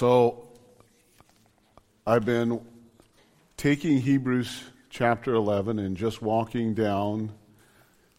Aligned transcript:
So 0.00 0.48
I've 2.06 2.24
been 2.24 2.62
taking 3.58 4.00
Hebrews 4.00 4.62
chapter 4.88 5.34
11 5.34 5.78
and 5.78 5.94
just 5.94 6.22
walking 6.22 6.72
down, 6.72 7.32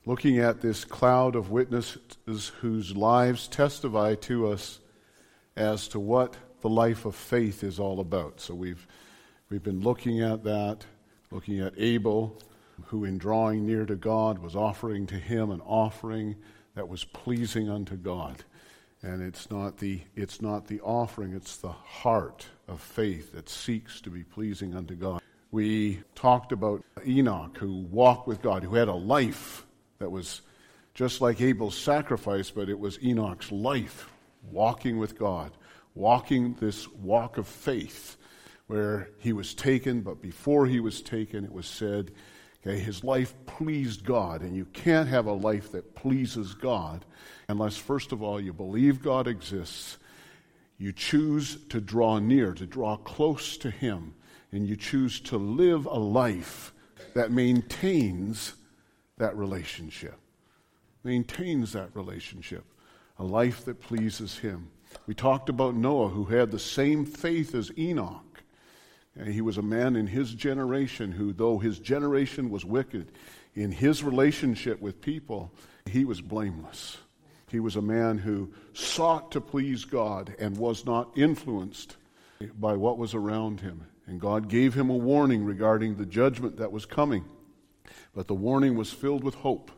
looking 0.06 0.38
at 0.38 0.62
this 0.62 0.86
cloud 0.86 1.36
of 1.36 1.50
witnesses 1.50 2.50
whose 2.60 2.96
lives 2.96 3.48
testify 3.48 4.14
to 4.14 4.50
us 4.50 4.80
as 5.56 5.88
to 5.88 6.00
what 6.00 6.38
the 6.62 6.70
life 6.70 7.06
of 7.06 7.16
faith 7.16 7.64
is 7.64 7.80
all 7.80 8.00
about. 8.00 8.40
So 8.40 8.54
we've, 8.54 8.86
we've 9.50 9.64
been 9.64 9.82
looking 9.82 10.22
at 10.22 10.44
that, 10.44 10.86
looking 11.32 11.62
at 11.62 11.74
Abel, 11.78 12.40
who 12.86 13.06
in 13.06 13.18
drawing 13.18 13.66
near 13.66 13.88
to 13.88 13.96
God 13.96 14.38
was 14.38 14.56
offering 14.56 15.08
to 15.08 15.16
him 15.16 15.50
an 15.50 15.62
offering 15.62 16.36
that 16.76 16.88
was 16.88 17.06
pleasing 17.06 17.72
unto 17.72 17.96
God. 17.96 18.44
And 19.04 19.22
it's 19.24 19.50
not 19.50 19.78
the, 19.78 20.02
it's 20.16 20.42
not 20.42 20.68
the 20.68 20.80
offering, 20.82 21.34
it's 21.34 21.58
the 21.58 21.72
heart 21.72 22.46
of 22.68 22.82
faith 22.82 23.34
that 23.34 23.50
seeks 23.50 24.00
to 24.02 24.12
be 24.12 24.24
pleasing 24.24 24.76
unto 24.76 24.94
God. 24.96 25.22
We 25.50 26.02
talked 26.14 26.52
about 26.52 26.84
Enoch, 27.06 27.58
who 27.58 27.82
walked 27.92 28.28
with 28.28 28.42
God, 28.42 28.64
who 28.64 28.76
had 28.76 28.88
a 28.88 28.94
life 28.94 29.66
that 30.00 30.12
was 30.12 30.42
just 30.94 31.20
like 31.20 31.42
Abel's 31.42 31.78
sacrifice, 31.78 32.52
but 32.52 32.70
it 32.70 32.80
was 32.80 33.00
Enoch's 33.04 33.52
life, 33.52 34.10
walking 34.52 35.00
with 35.00 35.18
God, 35.18 35.52
walking 35.96 36.56
this 36.60 36.88
walk 36.90 37.38
of 37.38 37.48
faith, 37.48 38.18
where 38.68 39.10
he 39.18 39.34
was 39.34 39.54
taken, 39.54 40.02
but 40.02 40.22
before 40.22 40.68
he 40.68 40.80
was 40.80 41.02
taken, 41.02 41.44
it 41.44 41.52
was 41.52 41.66
said, 41.66 42.12
okay, 42.66 42.80
his 42.80 43.04
life 43.04 43.34
pleased 43.46 44.06
God. 44.06 44.42
And 44.42 44.56
you 44.56 44.66
can't 44.66 45.10
have 45.10 45.26
a 45.26 45.34
life 45.34 45.72
that 45.72 45.96
pleases 45.96 46.54
God 46.54 47.06
unless, 47.52 47.78
first 47.78 48.12
of 48.12 48.24
all, 48.24 48.40
you 48.40 48.54
believe 48.54 49.04
God 49.04 49.28
exists, 49.28 49.98
you 50.78 50.92
choose 50.92 51.58
to 51.70 51.80
draw 51.80 52.18
near, 52.18 52.54
to 52.54 52.66
draw 52.66 52.96
close 52.98 53.58
to 53.58 53.70
Him, 53.70 54.16
and 54.52 54.68
you 54.68 54.76
choose 54.76 55.20
to 55.22 55.38
live 55.38 55.86
a 55.86 56.00
life 56.00 56.74
that 57.14 57.32
maintains 57.32 58.56
that 59.18 59.36
relationship. 59.36 60.18
Maintains 61.04 61.74
that 61.74 61.94
relationship. 61.94 62.64
A 63.20 63.24
life 63.24 63.66
that 63.66 63.82
pleases 63.82 64.40
Him. 64.40 64.70
We 65.06 65.14
talked 65.14 65.50
about 65.50 65.76
Noah, 65.76 66.10
who 66.10 66.26
had 66.26 66.52
the 66.52 66.60
same 66.60 67.06
faith 67.06 67.54
as 67.54 67.72
Enoch. 67.78 68.31
He 69.26 69.42
was 69.42 69.58
a 69.58 69.62
man 69.62 69.96
in 69.96 70.08
his 70.08 70.34
generation 70.34 71.12
who, 71.12 71.34
though 71.34 71.60
his 71.60 71.80
generation 71.80 72.50
was 72.50 72.64
wicked, 72.64 73.12
in 73.54 73.72
his 73.72 74.04
relationship 74.04 74.82
with 74.82 75.02
people, 75.02 75.52
he 75.86 76.06
was 76.06 76.22
blameless. 76.22 76.98
He 77.50 77.60
was 77.60 77.76
a 77.76 77.82
man 77.82 78.18
who 78.18 78.54
sought 78.74 79.34
to 79.34 79.42
please 79.42 79.84
God 79.84 80.34
and 80.40 80.56
was 80.56 80.86
not 80.86 81.18
influenced 81.18 81.98
by 82.58 82.78
what 82.78 82.98
was 82.98 83.14
around 83.14 83.60
him. 83.60 83.86
And 84.08 84.22
God 84.22 84.48
gave 84.48 84.74
him 84.74 84.90
a 84.90 84.96
warning 84.96 85.44
regarding 85.44 85.96
the 85.96 86.06
judgment 86.06 86.58
that 86.58 86.72
was 86.72 86.86
coming. 86.86 87.26
But 88.16 88.28
the 88.28 88.34
warning 88.34 88.76
was 88.76 88.92
filled 88.92 89.24
with 89.24 89.36
hope 89.36 89.72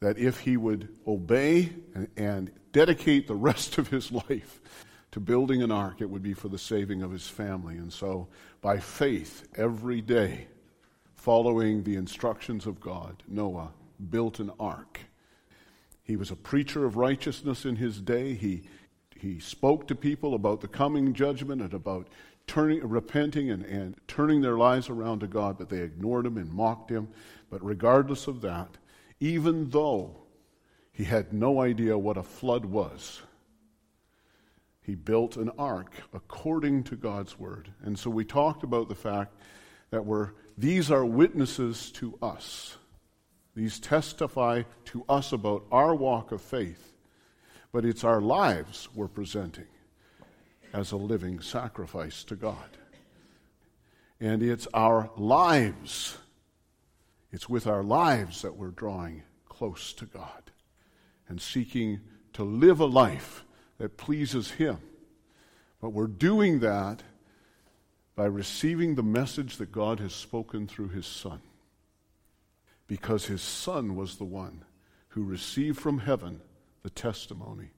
that 0.00 0.18
if 0.18 0.40
he 0.40 0.58
would 0.58 0.88
obey 1.06 1.72
and, 1.94 2.08
and 2.16 2.50
dedicate 2.72 3.26
the 3.26 3.34
rest 3.34 3.78
of 3.78 3.88
his 3.88 4.12
life 4.28 4.60
to 5.14 5.20
building 5.20 5.62
an 5.62 5.72
ark, 5.72 6.00
it 6.00 6.10
would 6.10 6.22
be 6.22 6.34
for 6.34 6.48
the 6.48 6.58
saving 6.58 7.02
of 7.02 7.10
his 7.10 7.26
family. 7.26 7.76
And 7.76 7.92
so, 7.92 8.28
by 8.60 8.78
faith, 8.78 9.48
every 9.56 10.00
day, 10.00 10.46
following 11.14 11.82
the 11.82 11.96
instructions 11.96 12.66
of 12.66 12.80
God, 12.80 13.22
Noah 13.26 13.72
built 14.10 14.38
an 14.38 14.50
ark 14.60 15.00
he 16.04 16.16
was 16.16 16.30
a 16.30 16.36
preacher 16.36 16.84
of 16.84 16.96
righteousness 16.96 17.64
in 17.64 17.76
his 17.76 18.00
day. 18.00 18.34
He, 18.34 18.62
he 19.16 19.40
spoke 19.40 19.88
to 19.88 19.94
people 19.94 20.34
about 20.34 20.60
the 20.60 20.68
coming 20.68 21.14
judgment 21.14 21.62
and 21.62 21.72
about 21.72 22.08
turning, 22.46 22.86
repenting 22.86 23.50
and, 23.50 23.64
and 23.64 23.96
turning 24.06 24.42
their 24.42 24.58
lives 24.58 24.90
around 24.90 25.20
to 25.20 25.26
God, 25.26 25.56
but 25.56 25.70
they 25.70 25.78
ignored 25.78 26.26
him 26.26 26.36
and 26.36 26.52
mocked 26.52 26.90
him. 26.90 27.08
But 27.48 27.64
regardless 27.64 28.26
of 28.26 28.42
that, 28.42 28.76
even 29.18 29.70
though 29.70 30.14
he 30.92 31.04
had 31.04 31.32
no 31.32 31.62
idea 31.62 31.96
what 31.96 32.18
a 32.18 32.22
flood 32.22 32.66
was, 32.66 33.22
he 34.84 34.94
built 34.94 35.36
an 35.36 35.50
ark 35.58 35.92
according 36.12 36.84
to 36.84 36.96
God's 36.96 37.38
word. 37.38 37.72
And 37.82 37.98
so 37.98 38.10
we 38.10 38.24
talked 38.24 38.62
about 38.62 38.88
the 38.88 38.94
fact 38.94 39.34
that 39.90 40.04
we're, 40.04 40.32
these 40.58 40.90
are 40.90 41.06
witnesses 41.06 41.90
to 41.92 42.18
us. 42.20 42.76
These 43.56 43.80
testify 43.80 44.64
to 44.86 45.04
us 45.08 45.32
about 45.32 45.64
our 45.72 45.94
walk 45.94 46.32
of 46.32 46.42
faith, 46.42 46.92
but 47.72 47.84
it's 47.86 48.04
our 48.04 48.20
lives 48.20 48.88
we're 48.94 49.08
presenting 49.08 49.66
as 50.74 50.92
a 50.92 50.96
living 50.96 51.40
sacrifice 51.40 52.22
to 52.24 52.36
God. 52.36 52.76
And 54.20 54.42
it's 54.42 54.68
our 54.74 55.10
lives, 55.16 56.18
it's 57.32 57.48
with 57.48 57.66
our 57.66 57.82
lives 57.82 58.42
that 58.42 58.56
we're 58.56 58.68
drawing 58.68 59.22
close 59.48 59.94
to 59.94 60.04
God 60.04 60.50
and 61.26 61.40
seeking 61.40 62.00
to 62.34 62.44
live 62.44 62.80
a 62.80 62.86
life 62.86 63.44
that 63.84 63.98
pleases 63.98 64.52
Him. 64.52 64.78
But 65.78 65.90
we're 65.90 66.06
doing 66.06 66.60
that 66.60 67.02
by 68.16 68.24
receiving 68.24 68.94
the 68.94 69.02
message 69.02 69.58
that 69.58 69.70
God 69.70 70.00
has 70.00 70.14
spoken 70.14 70.66
through 70.66 70.88
His 70.88 71.04
Son 71.06 71.42
because 72.86 73.26
his 73.26 73.42
son 73.42 73.96
was 73.96 74.16
the 74.16 74.24
one 74.24 74.64
who 75.08 75.22
received 75.22 75.78
from 75.78 75.98
heaven 75.98 76.40
the 76.82 76.90
testimony 76.90 77.70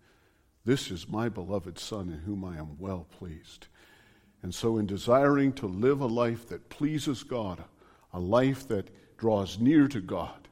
This 0.64 0.90
is 0.90 1.08
my 1.08 1.28
beloved 1.28 1.78
Son 1.78 2.08
in 2.08 2.18
whom 2.18 2.44
I 2.44 2.56
am 2.56 2.76
well 2.78 3.06
pleased. 3.18 3.68
And 4.42 4.54
so, 4.54 4.78
in 4.78 4.86
desiring 4.86 5.52
to 5.54 5.66
live 5.66 6.00
a 6.00 6.06
life 6.06 6.48
that 6.48 6.68
pleases 6.68 7.22
God, 7.22 7.62
a 8.12 8.18
life 8.18 8.66
that 8.68 8.90
draws 9.16 9.58
near 9.58 9.86
to 9.88 10.00
God, 10.00 10.48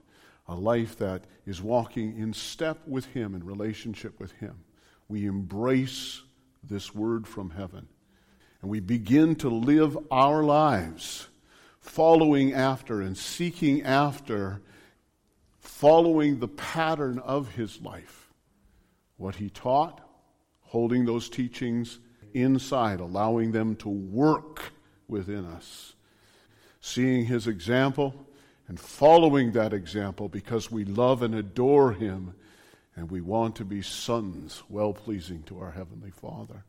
a 0.47 0.55
life 0.55 0.97
that 0.99 1.25
is 1.47 1.61
walking 1.61 2.17
in 2.17 2.33
step 2.33 2.79
with 2.87 3.07
Him, 3.07 3.35
in 3.35 3.45
relationship 3.45 4.21
with 4.21 4.33
Him, 4.33 4.65
we 5.15 5.27
embrace 5.27 6.23
this 6.65 6.93
word 6.93 7.25
from 7.25 7.51
heaven. 7.51 7.87
And 8.61 8.69
we 8.69 8.81
begin 8.81 9.37
to 9.37 9.49
live 9.49 9.97
our 10.11 10.43
lives 10.43 11.29
following 11.79 12.53
after 12.53 13.01
and 13.01 13.17
seeking 13.17 13.85
after, 13.85 14.61
following 15.61 16.41
the 16.41 16.49
pattern 16.49 17.21
of 17.21 17.53
his 17.55 17.81
life. 17.81 18.33
What 19.17 19.37
he 19.37 19.51
taught, 19.51 20.01
holding 20.63 21.05
those 21.05 21.29
teachings 21.29 22.01
inside, 22.33 22.99
allowing 22.99 23.53
them 23.53 23.77
to 23.77 23.89
work 23.89 24.73
within 25.07 25.45
us. 25.45 25.95
Seeing 26.81 27.25
his 27.27 27.47
example 27.47 28.27
and 28.67 28.81
following 28.81 29.53
that 29.53 29.73
example 29.73 30.29
because 30.29 30.73
we 30.73 30.85
love 30.85 31.23
and 31.23 31.37
adore 31.37 31.93
him 31.93 32.35
and 32.97 33.11
we 33.11 33.21
want 33.21 33.57
to 33.57 33.65
be 33.65 33.83
sons 33.83 34.63
well 34.69 34.93
pleasing 34.93 35.43
to 35.45 35.59
our 35.59 35.73
Heavenly 35.73 36.11
Father. 36.11 36.65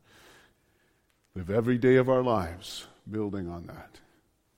Live 1.36 1.50
every 1.50 1.78
day 1.78 1.96
of 1.96 2.09
our 2.09 2.24
lives 2.24 2.88
building 3.09 3.50
on 3.50 3.68
that. 3.68 4.00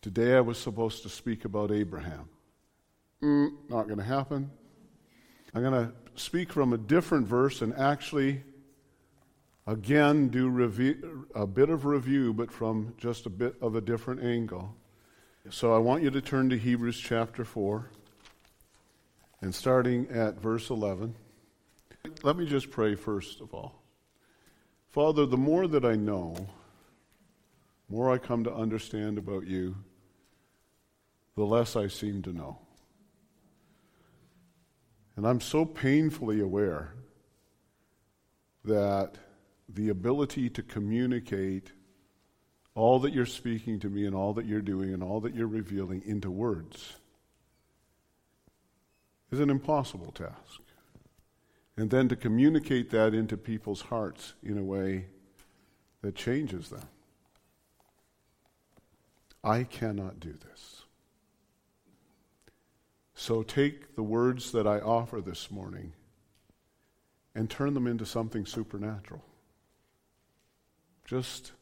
Today 0.02 0.36
I 0.36 0.42
was 0.42 0.58
supposed 0.58 1.04
to 1.04 1.10
speak 1.10 1.44
about 1.44 1.72
Abraham. 1.72 2.30
Mm, 3.22 3.50
not 3.70 3.88
going 3.88 3.98
to 3.98 4.06
happen. 4.06 4.52
I'm 5.54 5.64
going 5.64 5.88
to 5.88 5.92
speak 6.16 6.54
from 6.54 6.74
a 6.74 6.78
different 6.78 7.28
verse 7.28 7.62
and 7.62 7.74
actually, 7.76 8.44
again, 9.66 10.30
do 10.30 10.48
a 11.34 11.48
bit 11.48 11.70
of 11.70 11.86
review, 11.86 12.34
but 12.34 12.52
from 12.52 12.94
just 12.98 13.26
a 13.26 13.30
bit 13.30 13.56
of 13.62 13.76
a 13.76 13.82
different 13.82 14.24
angle. 14.24 14.76
So 15.50 15.74
I 15.74 15.80
want 15.80 16.04
you 16.04 16.12
to 16.12 16.22
turn 16.22 16.50
to 16.50 16.58
Hebrews 16.58 17.00
chapter 17.00 17.44
4 17.44 17.90
and 19.42 19.54
starting 19.56 20.08
at 20.10 20.40
verse 20.40 20.70
11. 20.70 21.16
Let 22.24 22.38
me 22.38 22.46
just 22.46 22.72
pray 22.72 22.96
first 22.96 23.42
of 23.42 23.54
all. 23.54 23.82
Father, 24.90 25.26
the 25.26 25.38
more 25.38 25.68
that 25.68 25.86
I 25.86 25.96
know, 25.96 26.48
more 27.90 28.12
I 28.12 28.18
come 28.18 28.44
to 28.44 28.54
understand 28.54 29.18
about 29.18 29.46
you, 29.46 29.76
the 31.36 31.46
less 31.46 31.76
I 31.76 31.88
seem 31.88 32.22
to 32.24 32.34
know. 32.34 32.60
And 35.16 35.28
I'm 35.28 35.42
so 35.42 35.66
painfully 35.66 36.40
aware 36.40 36.94
that 38.66 39.18
the 39.70 39.90
ability 39.90 40.50
to 40.52 40.64
communicate 40.64 41.72
all 42.76 43.00
that 43.00 43.14
you're 43.14 43.26
speaking 43.26 43.80
to 43.80 43.90
me 43.90 44.06
and 44.06 44.16
all 44.16 44.34
that 44.34 44.46
you're 44.46 44.62
doing 44.62 44.94
and 44.94 45.02
all 45.02 45.20
that 45.22 45.34
you're 45.34 45.48
revealing 45.48 46.04
into 46.06 46.30
words 46.30 46.94
is 49.32 49.40
an 49.40 49.50
impossible 49.50 50.12
task. 50.12 50.62
And 51.78 51.92
then 51.92 52.10
to 52.10 52.16
communicate 52.16 52.90
that 52.90 53.14
into 53.14 53.38
people's 53.38 53.82
hearts 53.82 54.34
in 54.42 54.58
a 54.58 54.64
way 54.64 55.06
that 56.02 56.16
changes 56.16 56.70
them. 56.70 56.88
I 59.44 59.64
cannot 59.64 60.20
do 60.20 60.34
this. 60.34 60.82
So 63.14 63.44
take 63.44 63.96
the 63.96 64.04
words 64.04 64.52
that 64.52 64.68
I 64.68 64.80
offer 64.80 65.22
this 65.22 65.52
morning 65.52 65.94
and 67.34 67.50
turn 67.50 67.76
them 67.76 67.88
into 67.88 68.06
something 68.06 68.46
supernatural. 68.46 69.24
just 71.06 71.54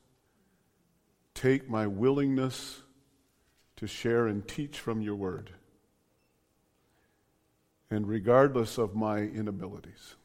take 1.36 1.70
my 1.70 1.86
willingness 1.86 2.82
to 3.76 3.86
share 3.86 4.26
and 4.26 4.48
teach 4.48 4.80
from 4.80 5.02
your 5.02 5.16
word. 5.16 5.52
And 7.92 8.08
regardless 8.08 8.78
of 8.78 8.96
my 8.96 9.20
inabilities, 9.20 10.16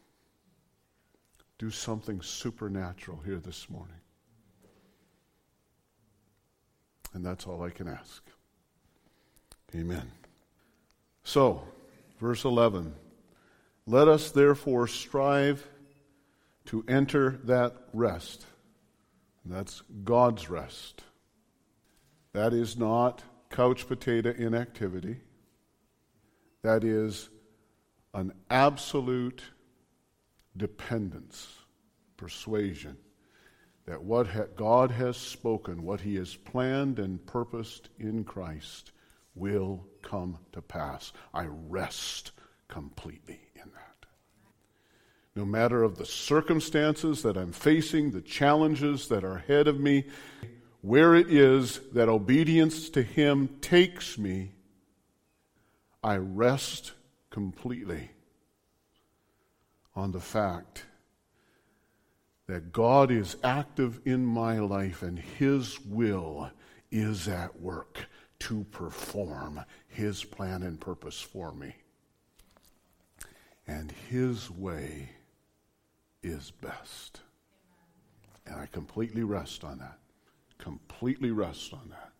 do 1.58 1.70
something 1.70 2.22
supernatural 2.22 3.20
here 3.24 3.38
this 3.38 3.68
morning. 3.68 4.00
And 7.12 7.24
that's 7.24 7.46
all 7.46 7.62
I 7.62 7.70
can 7.70 7.88
ask. 7.88 8.22
Amen. 9.74 10.10
So, 11.22 11.62
verse 12.18 12.44
11 12.44 12.94
Let 13.86 14.08
us 14.08 14.30
therefore 14.30 14.86
strive 14.86 15.66
to 16.66 16.84
enter 16.88 17.40
that 17.44 17.76
rest. 17.92 18.46
And 19.44 19.52
that's 19.52 19.82
God's 20.04 20.48
rest. 20.48 21.02
That 22.32 22.52
is 22.52 22.76
not 22.76 23.22
couch 23.50 23.88
potato 23.88 24.30
inactivity. 24.30 25.16
That 26.62 26.84
is 26.84 27.28
an 28.14 28.32
absolute 28.50 29.42
dependence, 30.56 31.48
persuasion 32.16 32.96
that 33.86 34.02
what 34.02 34.28
ha- 34.28 34.44
God 34.56 34.90
has 34.90 35.16
spoken, 35.16 35.82
what 35.82 36.00
He 36.00 36.16
has 36.16 36.36
planned 36.36 36.98
and 36.98 37.24
purposed 37.26 37.88
in 37.98 38.24
Christ, 38.24 38.92
will 39.34 39.86
come 40.02 40.38
to 40.52 40.62
pass. 40.62 41.12
I 41.32 41.46
rest 41.46 42.32
completely 42.68 43.40
in 43.54 43.70
that. 43.72 44.06
No 45.34 45.44
matter 45.44 45.82
of 45.82 45.96
the 45.96 46.06
circumstances 46.06 47.22
that 47.22 47.36
I'm 47.36 47.52
facing, 47.52 48.10
the 48.10 48.20
challenges 48.20 49.08
that 49.08 49.24
are 49.24 49.36
ahead 49.36 49.68
of 49.68 49.80
me, 49.80 50.06
where 50.82 51.14
it 51.14 51.30
is 51.30 51.80
that 51.92 52.08
obedience 52.08 52.90
to 52.90 53.02
Him 53.02 53.48
takes 53.60 54.18
me, 54.18 54.52
I 56.02 56.16
rest 56.16 56.92
completely 57.30 58.10
on 59.94 60.12
the 60.12 60.20
fact 60.20 60.84
that 62.46 62.72
God 62.72 63.10
is 63.10 63.36
active 63.44 64.00
in 64.04 64.24
my 64.26 64.58
life 64.58 65.02
and 65.02 65.18
His 65.18 65.80
will 65.80 66.50
is 66.90 67.28
at 67.28 67.60
work 67.60 68.08
to 68.40 68.64
perform 68.72 69.60
His 69.86 70.24
plan 70.24 70.62
and 70.62 70.80
purpose 70.80 71.20
for 71.20 71.52
me. 71.52 71.76
And 73.66 73.92
His 74.08 74.50
way 74.50 75.10
is 76.22 76.50
best. 76.50 77.20
And 78.46 78.56
I 78.56 78.66
completely 78.66 79.22
rest 79.22 79.62
on 79.62 79.78
that. 79.78 79.98
Completely 80.58 81.30
rest 81.30 81.72
on 81.72 81.88
that. 81.90 82.10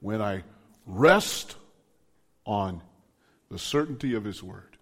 When 0.00 0.22
I 0.22 0.42
rest 0.86 1.56
on 2.46 2.80
the 3.50 3.58
certainty 3.58 4.14
of 4.14 4.24
His 4.24 4.42
Word, 4.42 4.76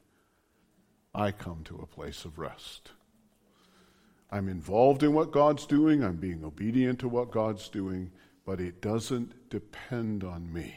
I 1.15 1.31
come 1.31 1.63
to 1.65 1.77
a 1.77 1.87
place 1.87 2.25
of 2.25 2.39
rest. 2.39 2.91
I'm 4.31 4.49
involved 4.49 5.03
in 5.03 5.15
what 5.15 5.31
God's 5.31 5.67
doing, 5.67 6.03
I'm 6.03 6.17
being 6.17 6.45
obedient 6.45 6.99
to 7.01 7.09
what 7.09 7.31
God's 7.31 7.69
doing, 7.69 8.11
but 8.45 8.61
it 8.61 8.81
doesn't 8.81 9.49
depend 9.51 10.25
on 10.25 10.53
me. 10.53 10.75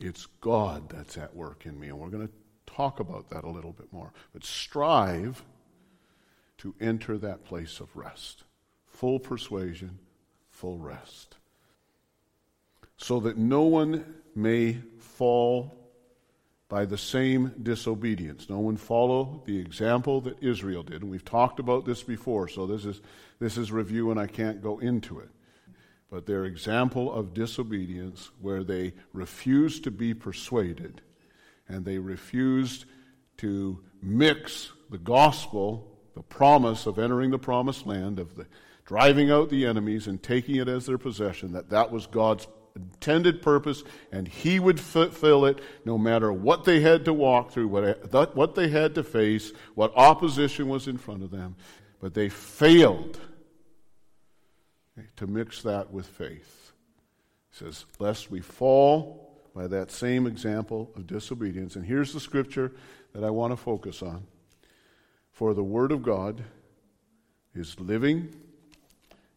It's 0.00 0.26
God 0.40 0.88
that's 0.88 1.16
at 1.18 1.34
work 1.34 1.66
in 1.66 1.78
me, 1.78 1.88
and 1.88 1.98
we're 1.98 2.08
going 2.08 2.26
to 2.26 2.34
talk 2.66 3.00
about 3.00 3.30
that 3.30 3.44
a 3.44 3.50
little 3.50 3.72
bit 3.72 3.92
more. 3.92 4.12
But 4.32 4.44
strive 4.44 5.44
to 6.58 6.74
enter 6.80 7.18
that 7.18 7.44
place 7.44 7.80
of 7.80 7.94
rest 7.96 8.44
full 8.86 9.18
persuasion, 9.18 9.98
full 10.50 10.78
rest. 10.78 11.36
So 12.96 13.18
that 13.20 13.36
no 13.36 13.62
one 13.62 14.04
may 14.36 14.78
fall 14.98 15.83
by 16.68 16.84
the 16.84 16.98
same 16.98 17.52
disobedience. 17.62 18.48
No 18.48 18.58
one 18.58 18.76
follow 18.76 19.42
the 19.46 19.58
example 19.58 20.20
that 20.22 20.42
Israel 20.42 20.82
did. 20.82 21.02
And 21.02 21.10
we've 21.10 21.24
talked 21.24 21.60
about 21.60 21.84
this 21.84 22.02
before, 22.02 22.48
so 22.48 22.66
this 22.66 22.84
is, 22.84 23.00
this 23.38 23.58
is 23.58 23.70
review 23.70 24.10
and 24.10 24.18
I 24.18 24.26
can't 24.26 24.62
go 24.62 24.78
into 24.78 25.20
it. 25.20 25.28
But 26.10 26.26
their 26.26 26.44
example 26.44 27.12
of 27.12 27.34
disobedience, 27.34 28.30
where 28.40 28.62
they 28.62 28.94
refused 29.12 29.84
to 29.84 29.90
be 29.90 30.14
persuaded 30.14 31.02
and 31.68 31.84
they 31.84 31.98
refused 31.98 32.84
to 33.38 33.80
mix 34.02 34.72
the 34.90 34.98
gospel, 34.98 35.98
the 36.14 36.22
promise 36.22 36.86
of 36.86 36.98
entering 36.98 37.30
the 37.30 37.38
promised 37.38 37.86
land, 37.86 38.18
of 38.18 38.36
the 38.36 38.46
driving 38.84 39.30
out 39.30 39.48
the 39.48 39.66
enemies 39.66 40.06
and 40.06 40.22
taking 40.22 40.56
it 40.56 40.68
as 40.68 40.86
their 40.86 40.98
possession, 40.98 41.52
that 41.52 41.70
that 41.70 41.90
was 41.90 42.06
God's 42.06 42.46
intended 42.76 43.40
purpose, 43.40 43.84
and 44.10 44.26
He 44.26 44.58
would 44.58 44.80
fulfill 44.80 45.44
it 45.44 45.60
no 45.84 45.96
matter 45.96 46.32
what 46.32 46.64
they 46.64 46.80
had 46.80 47.04
to 47.04 47.12
walk 47.12 47.52
through, 47.52 47.68
what, 47.68 48.36
what 48.36 48.54
they 48.54 48.68
had 48.68 48.94
to 48.96 49.04
face, 49.04 49.52
what 49.74 49.92
opposition 49.96 50.68
was 50.68 50.88
in 50.88 50.98
front 50.98 51.22
of 51.22 51.30
them. 51.30 51.56
But 52.00 52.14
they 52.14 52.28
failed 52.28 53.18
to 55.16 55.26
mix 55.26 55.62
that 55.62 55.92
with 55.92 56.06
faith. 56.06 56.72
He 57.50 57.64
says, 57.64 57.86
Lest 57.98 58.30
we 58.30 58.40
fall 58.40 59.24
by 59.54 59.68
that 59.68 59.90
same 59.90 60.26
example 60.26 60.90
of 60.96 61.06
disobedience. 61.06 61.76
And 61.76 61.84
here's 61.84 62.12
the 62.12 62.20
scripture 62.20 62.72
that 63.12 63.22
I 63.22 63.30
want 63.30 63.52
to 63.52 63.56
focus 63.56 64.02
on. 64.02 64.26
For 65.30 65.54
the 65.54 65.62
Word 65.62 65.92
of 65.92 66.02
God 66.02 66.42
is 67.54 67.78
living 67.78 68.34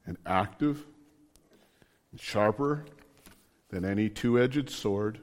and 0.05 0.17
active 0.25 0.85
and 2.11 2.19
sharper 2.19 2.85
than 3.69 3.83
any 3.83 4.09
two 4.09 4.39
edged 4.39 4.69
sword, 4.69 5.19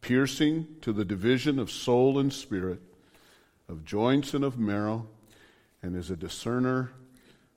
piercing 0.00 0.66
to 0.80 0.92
the 0.92 1.04
division 1.04 1.58
of 1.58 1.70
soul 1.70 2.18
and 2.18 2.32
spirit, 2.32 2.80
of 3.68 3.84
joints 3.84 4.34
and 4.34 4.44
of 4.44 4.58
marrow, 4.58 5.06
and 5.82 5.96
is 5.96 6.10
a 6.10 6.16
discerner 6.16 6.92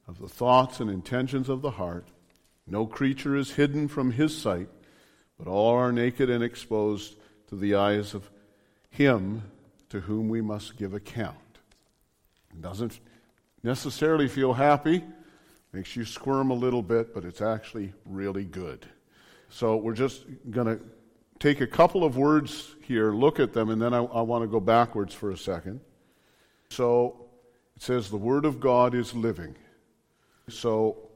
of 0.07 0.19
the 0.19 0.29
thoughts 0.29 0.79
and 0.79 0.89
intentions 0.89 1.49
of 1.49 1.61
the 1.61 1.71
heart. 1.71 2.07
No 2.67 2.85
creature 2.85 3.35
is 3.35 3.51
hidden 3.51 3.87
from 3.87 4.11
his 4.11 4.37
sight, 4.37 4.69
but 5.37 5.47
all 5.47 5.73
are 5.75 5.91
naked 5.91 6.29
and 6.29 6.43
exposed 6.43 7.15
to 7.47 7.55
the 7.55 7.75
eyes 7.75 8.13
of 8.13 8.29
him 8.89 9.43
to 9.89 10.01
whom 10.01 10.29
we 10.29 10.41
must 10.41 10.77
give 10.77 10.93
account. 10.93 11.35
It 12.51 12.61
doesn't 12.61 12.99
necessarily 13.63 14.27
feel 14.27 14.53
happy 14.53 15.03
Makes 15.75 15.97
you 15.97 16.05
squirm 16.05 16.51
a 16.51 16.53
little 16.53 16.81
bit, 16.81 17.13
but 17.13 17.25
it's 17.25 17.41
actually 17.41 17.91
really 18.05 18.45
good. 18.45 18.85
So 19.49 19.75
we're 19.75 19.93
just 19.93 20.23
going 20.49 20.67
to 20.67 20.79
take 21.39 21.59
a 21.59 21.67
couple 21.67 22.05
of 22.05 22.15
words 22.15 22.73
here, 22.83 23.11
look 23.11 23.41
at 23.41 23.51
them, 23.51 23.69
and 23.69 23.81
then 23.81 23.93
I, 23.93 23.97
I 23.97 24.21
want 24.21 24.45
to 24.45 24.47
go 24.47 24.61
backwards 24.61 25.13
for 25.13 25.31
a 25.31 25.37
second. 25.37 25.81
So 26.69 27.25
it 27.75 27.81
says 27.81 28.09
the 28.09 28.15
Word 28.15 28.45
of 28.45 28.61
God 28.61 28.95
is 28.95 29.13
living. 29.13 29.57
So, 30.47 31.09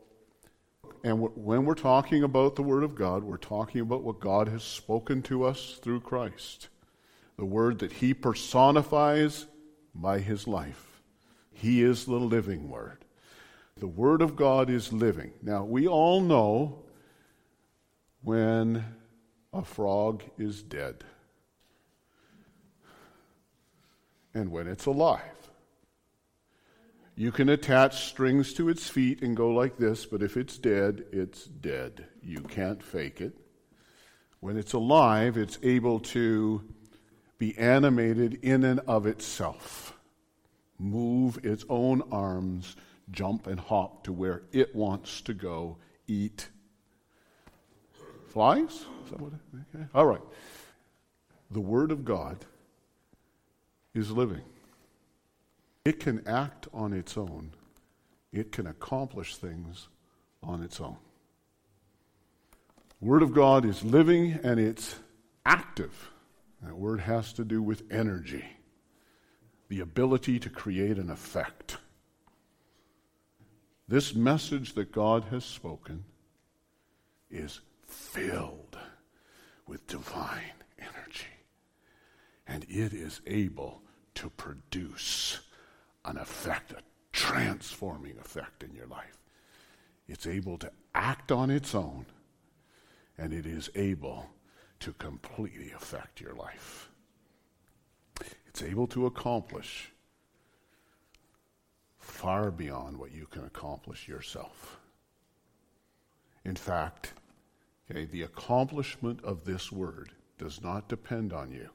and 1.06 1.22
when 1.38 1.64
we're 1.64 1.74
talking 1.74 2.24
about 2.24 2.58
the 2.58 2.64
Word 2.64 2.84
of 2.84 2.96
God, 2.96 3.24
we're 3.24 3.38
talking 3.38 3.80
about 3.80 4.04
what 4.04 4.20
God 4.20 4.50
has 4.50 4.62
spoken 4.62 5.22
to 5.22 5.46
us 5.46 5.80
through 5.82 6.02
Christ. 6.02 6.68
The 7.38 7.46
Word 7.46 7.80
that 7.80 7.94
He 7.94 8.14
personifies 8.14 9.46
by 9.96 10.20
His 10.20 10.50
life. 10.50 11.02
He 11.54 11.82
is 11.82 12.04
the 12.04 12.16
living 12.16 12.68
Word. 12.68 13.06
The 13.80 13.88
Word 13.88 14.22
of 14.22 14.36
God 14.36 14.70
is 14.70 14.92
living. 14.92 15.32
Now, 15.42 15.64
we 15.64 15.88
all 15.88 16.20
know 16.20 16.84
when 18.22 18.84
a 19.54 19.64
frog 19.64 20.22
is 20.38 20.62
dead 20.62 21.06
and 24.34 24.52
when 24.52 24.68
it's 24.68 24.86
alive. 24.86 25.22
You 27.16 27.32
can 27.32 27.48
attach 27.48 28.06
strings 28.08 28.54
to 28.56 28.68
its 28.68 28.90
feet 28.90 29.22
and 29.22 29.36
go 29.36 29.50
like 29.50 29.78
this, 29.78 30.06
but 30.06 30.22
if 30.22 30.36
it's 30.36 30.58
dead, 30.58 31.06
it's 31.12 31.46
dead. 31.46 32.06
You 32.22 32.42
can't 32.42 32.84
fake 32.84 33.22
it. 33.22 33.34
When 34.42 34.58
it's 34.58 34.74
alive, 34.74 35.38
it's 35.38 35.58
able 35.64 36.02
to 36.02 36.64
be 37.38 37.58
animated 37.58 38.40
in 38.42 38.66
and 38.66 38.82
of 38.82 39.06
itself, 39.06 39.98
move 40.78 41.40
its 41.44 41.64
own 41.70 42.04
arms 42.12 42.76
jump 43.12 43.48
and 43.48 43.60
hop 43.60 44.04
to 44.06 44.14
where 44.14 44.44
it 44.52 44.76
wants 44.76 45.22
to 45.22 45.34
go 45.34 45.78
eat 46.08 46.48
flies? 48.28 48.86
Okay. 49.14 49.86
All 49.94 50.06
right. 50.06 50.22
The 51.52 51.60
Word 51.60 51.92
of 51.92 52.06
God 52.06 52.46
is 53.94 54.12
living. 54.12 54.42
It 55.84 56.00
can 56.00 56.28
act 56.28 56.68
on 56.74 56.94
its 56.94 57.18
own. 57.18 57.52
It 58.32 58.52
can 58.52 58.68
accomplish 58.68 59.38
things 59.38 59.88
on 60.44 60.62
its 60.62 60.80
own. 60.80 60.98
Word 63.02 63.24
of 63.24 63.34
God 63.34 63.66
is 63.66 63.84
living 63.84 64.40
and 64.44 64.60
it's 64.60 64.96
active. 65.46 66.12
That 66.62 66.78
word 66.78 67.00
has 67.00 67.32
to 67.34 67.46
do 67.46 67.62
with 67.62 67.84
energy, 67.90 68.46
the 69.70 69.80
ability 69.80 70.40
to 70.40 70.50
create 70.50 70.98
an 70.98 71.10
effect 71.10 71.78
This 73.90 74.14
message 74.14 74.74
that 74.74 74.92
God 74.92 75.24
has 75.32 75.44
spoken 75.44 76.04
is 77.32 77.60
filled 77.88 78.78
with 79.66 79.88
divine 79.88 80.62
energy. 80.78 81.26
And 82.46 82.66
it 82.70 82.94
is 82.94 83.20
able 83.26 83.82
to 84.14 84.30
produce 84.30 85.40
an 86.06 86.18
effect, 86.18 86.72
a 86.72 86.84
transforming 87.14 88.20
effect 88.20 88.62
in 88.62 88.76
your 88.76 88.86
life. 88.86 89.18
It's 90.08 90.28
able 90.28 90.60
to 90.60 90.72
act 90.94 91.32
on 91.32 91.50
its 91.50 91.74
own, 91.74 92.06
and 93.18 93.34
it 93.34 93.48
is 93.48 93.72
able 93.74 94.30
to 94.82 94.94
completely 94.94 95.72
affect 95.72 96.22
your 96.22 96.36
life. 96.36 96.92
It's 98.46 98.62
able 98.62 98.86
to 98.86 99.08
accomplish 99.08 99.92
far 102.10 102.52
beyond 102.52 102.98
what 102.98 103.14
you 103.14 103.26
can 103.26 103.46
accomplish 103.46 104.08
yourself. 104.08 104.80
In 106.44 106.56
fact, 106.56 107.14
okay, 107.90 108.06
the 108.06 108.24
accomplishment 108.24 109.24
of 109.24 109.46
this 109.46 109.72
word 109.72 110.12
does 110.38 110.62
not 110.62 110.88
depend 110.88 111.34
on 111.34 111.52
you. 111.52 111.70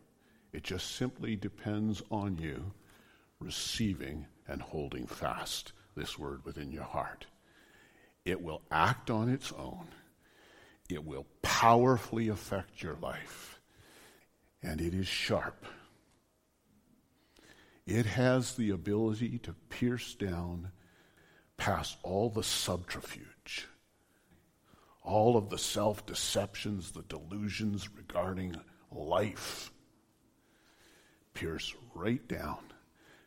It 0.53 0.63
just 0.63 0.97
simply 0.97 1.37
depends 1.37 2.03
on 2.11 2.39
you 2.39 2.73
receiving 3.41 4.27
and 4.49 4.63
holding 4.63 5.07
fast 5.07 5.73
this 5.97 6.19
word 6.19 6.45
within 6.45 6.73
your 6.73 6.85
heart. 6.85 7.27
It 8.25 8.43
will 8.43 8.63
act 8.71 9.11
on 9.11 9.29
its 9.29 9.53
own. 9.53 9.87
It 10.89 11.05
will 11.05 11.27
powerfully 11.43 12.29
affect 12.29 12.83
your 12.83 12.97
life. 13.01 13.61
And 14.63 14.81
it 14.81 14.95
is 14.95 15.07
sharp. 15.07 15.67
It 17.87 18.07
has 18.07 18.55
the 18.55 18.71
ability 18.71 19.39
to 19.41 19.55
pierce 19.69 20.15
down 20.15 20.71
past 21.57 21.99
all 22.03 22.31
the 22.31 22.43
subterfuge, 22.43 23.69
all 25.03 25.37
of 25.37 25.51
the 25.51 25.59
self 25.59 26.07
deceptions, 26.07 26.93
the 26.93 27.03
delusions 27.03 27.89
regarding 27.95 28.57
life. 28.91 29.71
Pierce 31.35 31.75
right 31.95 32.27
down 32.27 32.59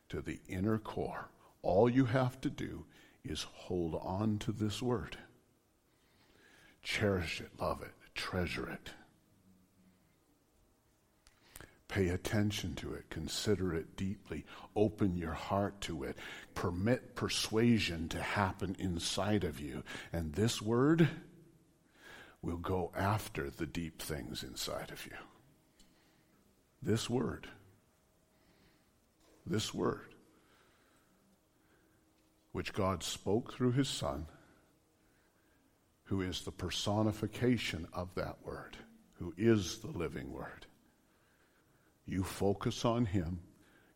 to 0.09 0.21
the 0.21 0.39
inner 0.47 0.79
core. 0.79 1.29
All 1.61 1.89
you 1.89 2.05
have 2.05 2.39
to 2.41 2.49
do 2.49 2.85
is 3.23 3.43
hold 3.43 3.95
on 3.95 4.39
to 4.39 4.51
this 4.51 4.81
word. 4.81 5.17
Cherish 6.81 7.41
it, 7.41 7.51
love 7.59 7.81
it, 7.81 7.91
treasure 8.15 8.69
it. 8.69 8.91
Pay 11.87 12.09
attention 12.09 12.75
to 12.75 12.93
it, 12.93 13.09
consider 13.09 13.73
it 13.73 13.95
deeply, 13.95 14.45
open 14.75 15.15
your 15.15 15.33
heart 15.33 15.79
to 15.81 16.03
it, 16.03 16.17
permit 16.53 17.15
persuasion 17.15 18.09
to 18.09 18.21
happen 18.21 18.75
inside 18.77 19.45
of 19.45 19.61
you. 19.61 19.83
And 20.11 20.33
this 20.33 20.61
word 20.61 21.07
will 22.41 22.57
go 22.57 22.91
after 22.95 23.49
the 23.49 23.65
deep 23.65 24.01
things 24.01 24.43
inside 24.43 24.91
of 24.91 25.05
you. 25.05 25.15
This 26.81 27.09
word, 27.09 27.47
this 29.45 29.73
word, 29.73 30.13
which 32.51 32.73
God 32.73 33.01
spoke 33.01 33.53
through 33.53 33.71
his 33.71 33.87
Son, 33.87 34.27
who 36.03 36.21
is 36.21 36.41
the 36.41 36.51
personification 36.51 37.87
of 37.93 38.13
that 38.15 38.37
word, 38.43 38.75
who 39.19 39.33
is 39.37 39.77
the 39.79 39.87
living 39.87 40.33
word 40.33 40.67
you 42.07 42.23
focus 42.23 42.85
on 42.85 43.05
Him, 43.05 43.39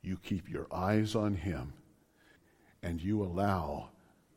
you 0.01 0.17
keep 0.17 0.49
your 0.49 0.67
eyes 0.71 1.15
on 1.15 1.33
Him, 1.33 1.73
and 2.83 3.01
you 3.01 3.23
allow 3.23 3.89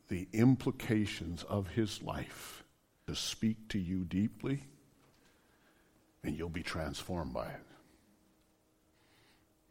the 0.07 0.27
implications 0.33 1.43
of 1.43 1.67
His 1.67 2.01
life 2.01 2.63
to 3.07 3.15
speak 3.15 3.67
to 3.69 3.79
you 3.79 4.05
deeply, 4.05 4.63
and 6.23 6.35
you'll 6.37 6.49
be 6.49 6.63
transformed 6.63 7.33
by 7.33 7.47
it. 7.47 7.65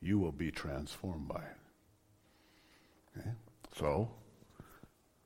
You 0.01 0.19
will 0.19 0.33
be 0.33 0.51
transformed 0.51 1.29
by 1.29 1.41
it. 1.41 3.19
Okay? 3.19 3.31
So, 3.79 4.11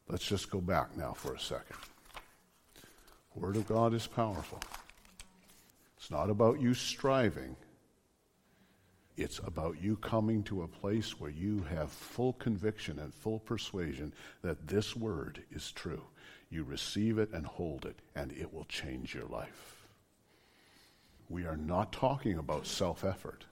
let's 0.09 0.25
just 0.25 0.51
go 0.51 0.61
back 0.61 0.97
now 0.97 1.13
for 1.13 1.35
a 1.35 1.41
second. 1.41 1.77
Word 3.35 3.57
of 3.57 3.67
God 3.67 3.93
is 3.93 4.07
powerful. 4.07 4.61
It's 5.97 6.11
not 6.11 6.31
about 6.31 6.61
you 6.61 6.75
striving. 6.75 7.57
It's 9.19 9.41
about 9.41 9.83
you 9.83 9.97
coming 9.97 10.45
to 10.45 10.63
a 10.63 10.69
place 10.69 11.19
where 11.19 11.29
you 11.29 11.65
have 11.65 11.91
full 11.91 12.35
conviction 12.35 13.01
and 13.01 13.13
full 13.13 13.41
persuasion 13.41 14.15
that 14.43 14.69
this 14.69 14.95
word 14.95 15.43
is 15.51 15.73
true. 15.73 16.05
You 16.51 16.63
receive 16.63 17.19
it 17.19 17.31
and 17.33 17.45
hold 17.45 17.85
it, 17.85 17.99
and 18.15 18.31
it 18.31 18.55
will 18.55 18.67
change 18.67 19.17
your 19.17 19.27
life. 19.27 19.89
We 21.29 21.47
are 21.47 21.57
not 21.57 21.93
talking 21.93 22.39
about 22.39 22.65
self 22.69 23.03
effort. 23.03 23.45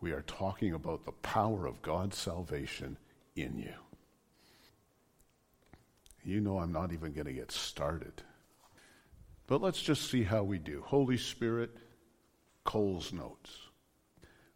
We 0.00 0.12
are 0.12 0.22
talking 0.22 0.72
about 0.72 1.04
the 1.04 1.12
power 1.12 1.66
of 1.66 1.82
God's 1.82 2.16
salvation 2.16 2.96
in 3.36 3.58
you. 3.58 3.74
You 6.24 6.40
know, 6.40 6.58
I'm 6.60 6.72
not 6.72 6.92
even 6.94 7.12
going 7.12 7.26
to 7.26 7.34
get 7.34 7.52
started. 7.52 8.22
But 9.46 9.60
let's 9.60 9.82
just 9.82 10.10
see 10.10 10.22
how 10.22 10.44
we 10.44 10.56
do. 10.56 10.82
Holy 10.86 11.18
Spirit, 11.18 11.76
Coles 12.64 13.12
Notes. 13.12 13.68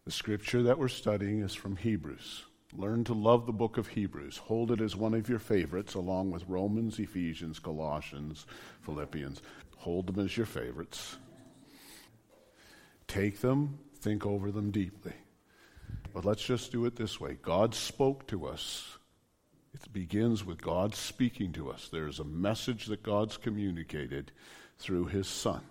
The 0.07 0.13
scripture 0.13 0.63
that 0.63 0.79
we're 0.79 0.87
studying 0.87 1.41
is 1.41 1.53
from 1.53 1.75
Hebrews. 1.75 2.45
Learn 2.71 3.03
to 3.03 3.13
love 3.13 3.45
the 3.45 3.51
book 3.51 3.75
of 3.75 3.89
Hebrews. 3.89 4.37
Hold 4.37 4.71
it 4.71 4.79
as 4.79 4.95
one 4.95 5.13
of 5.13 5.27
your 5.27 5.37
favorites, 5.37 5.95
along 5.95 6.31
with 6.31 6.47
Romans, 6.47 6.97
Ephesians, 6.97 7.59
Colossians, 7.59 8.45
Philippians. 8.83 9.41
Hold 9.75 10.07
them 10.07 10.23
as 10.23 10.37
your 10.37 10.45
favorites. 10.45 11.17
Take 13.09 13.41
them, 13.41 13.79
think 13.99 14.25
over 14.25 14.49
them 14.49 14.71
deeply. 14.71 15.11
But 16.13 16.23
let's 16.23 16.45
just 16.45 16.71
do 16.71 16.85
it 16.85 16.95
this 16.95 17.19
way 17.19 17.37
God 17.41 17.75
spoke 17.75 18.27
to 18.27 18.45
us. 18.45 18.97
It 19.73 19.91
begins 19.91 20.45
with 20.45 20.61
God 20.61 20.95
speaking 20.95 21.51
to 21.51 21.69
us. 21.69 21.89
There's 21.91 22.19
a 22.19 22.23
message 22.23 22.85
that 22.85 23.03
God's 23.03 23.35
communicated 23.35 24.31
through 24.77 25.07
His 25.07 25.27
Son. 25.27 25.63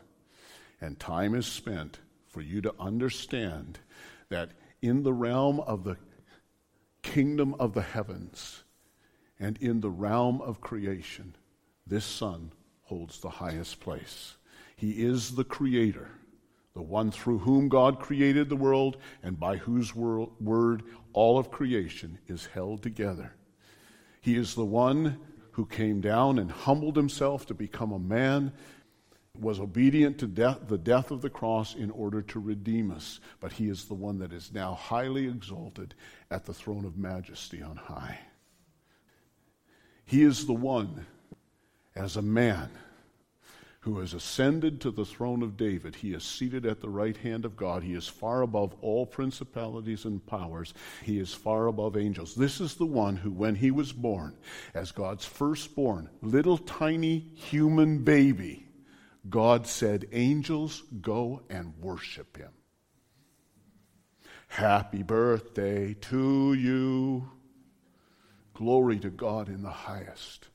And 0.78 1.00
time 1.00 1.34
is 1.34 1.46
spent 1.46 2.00
for 2.28 2.42
you 2.42 2.60
to 2.60 2.74
understand 2.78 3.78
that 4.28 4.50
in 4.82 5.02
the 5.02 5.12
realm 5.12 5.60
of 5.60 5.84
the 5.84 5.96
kingdom 7.02 7.54
of 7.58 7.72
the 7.74 7.82
heavens 7.82 8.64
and 9.38 9.56
in 9.58 9.80
the 9.80 9.90
realm 9.90 10.40
of 10.40 10.60
creation, 10.60 11.34
this 11.86 12.04
Son 12.04 12.52
holds 12.82 13.20
the 13.20 13.30
highest 13.30 13.80
place. 13.80 14.36
He 14.76 15.02
is 15.04 15.34
the 15.34 15.44
Creator, 15.44 16.10
the 16.74 16.82
one 16.82 17.10
through 17.10 17.38
whom 17.38 17.68
God 17.68 18.00
created 18.00 18.48
the 18.48 18.56
world 18.56 18.96
and 19.22 19.38
by 19.38 19.56
whose 19.56 19.94
word 19.94 20.82
all 21.12 21.38
of 21.38 21.50
creation 21.50 22.18
is 22.26 22.46
held 22.46 22.82
together. 22.82 23.32
He 24.20 24.36
is 24.36 24.54
the 24.54 24.64
one 24.64 25.18
who 25.52 25.64
came 25.64 26.00
down 26.00 26.38
and 26.38 26.50
humbled 26.50 26.96
himself 26.96 27.46
to 27.46 27.54
become 27.54 27.92
a 27.92 27.98
man 27.98 28.52
was 29.40 29.60
obedient 29.60 30.18
to 30.18 30.26
death, 30.26 30.60
the 30.68 30.78
death 30.78 31.10
of 31.10 31.22
the 31.22 31.30
cross 31.30 31.74
in 31.74 31.90
order 31.90 32.22
to 32.22 32.40
redeem 32.40 32.90
us, 32.90 33.20
but 33.40 33.52
he 33.52 33.68
is 33.68 33.84
the 33.84 33.94
one 33.94 34.18
that 34.18 34.32
is 34.32 34.52
now 34.52 34.74
highly 34.74 35.26
exalted 35.26 35.94
at 36.30 36.44
the 36.44 36.54
throne 36.54 36.84
of 36.84 36.96
majesty 36.96 37.62
on 37.62 37.76
high. 37.76 38.18
He 40.04 40.22
is 40.22 40.46
the 40.46 40.52
one, 40.52 41.06
as 41.94 42.16
a 42.16 42.22
man, 42.22 42.70
who 43.86 44.00
has 44.00 44.14
ascended 44.14 44.80
to 44.80 44.90
the 44.90 45.04
throne 45.04 45.44
of 45.44 45.56
David. 45.56 45.94
He 45.94 46.12
is 46.12 46.24
seated 46.24 46.66
at 46.66 46.80
the 46.80 46.88
right 46.88 47.16
hand 47.16 47.44
of 47.44 47.56
God. 47.56 47.84
He 47.84 47.94
is 47.94 48.08
far 48.08 48.42
above 48.42 48.74
all 48.80 49.06
principalities 49.06 50.04
and 50.04 50.26
powers. 50.26 50.74
He 51.04 51.20
is 51.20 51.32
far 51.32 51.68
above 51.68 51.96
angels. 51.96 52.34
This 52.34 52.60
is 52.60 52.74
the 52.74 52.84
one 52.84 53.14
who, 53.14 53.30
when 53.30 53.54
he 53.54 53.70
was 53.70 53.92
born, 53.92 54.36
as 54.74 54.90
God's 54.90 55.24
firstborn, 55.24 56.10
little 56.20 56.58
tiny 56.58 57.26
human 57.34 57.98
baby, 57.98 58.65
God 59.28 59.66
said, 59.66 60.08
Angels, 60.12 60.82
go 61.00 61.42
and 61.48 61.74
worship 61.80 62.36
him. 62.36 62.52
Happy 64.48 65.02
birthday 65.02 65.94
to 65.94 66.54
you. 66.54 67.30
Glory 68.54 68.98
to 69.00 69.10
God 69.10 69.48
in 69.48 69.62
the 69.62 69.70
highest. 69.70 70.48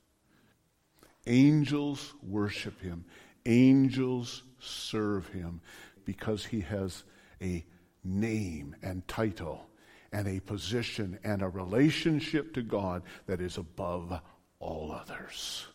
Angels 1.28 2.14
worship 2.24 2.82
him. 2.82 3.06
Angels 3.46 4.44
serve 4.60 5.28
him 5.28 5.62
because 6.06 6.46
he 6.46 6.62
has 6.62 7.04
a 7.42 7.66
name 8.04 8.76
and 8.82 9.08
title 9.08 9.68
and 10.12 10.28
a 10.28 10.40
position 10.40 11.20
and 11.24 11.42
a 11.42 11.48
relationship 11.48 12.54
to 12.54 12.62
God 12.62 13.04
that 13.28 13.40
is 13.40 13.58
above 13.58 14.20
all 14.60 14.92
others. 14.92 15.68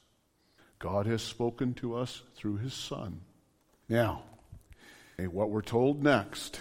God 0.79 1.07
has 1.07 1.23
spoken 1.23 1.75
to 1.75 1.95
us 1.97 2.23
through 2.35 2.59
his 2.59 2.75
Son. 2.75 3.21
Now, 3.89 4.23
what 5.19 5.51
we're 5.51 5.63
told 5.63 6.03
next 6.03 6.61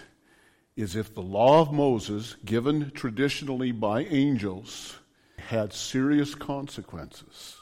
is 0.75 0.95
if 0.95 1.13
the 1.13 1.21
law 1.21 1.61
of 1.61 1.73
Moses, 1.73 2.35
given 2.45 2.91
traditionally 2.91 3.71
by 3.71 4.03
angels, 4.05 4.97
had 5.37 5.73
serious 5.73 6.35
consequences, 6.35 7.57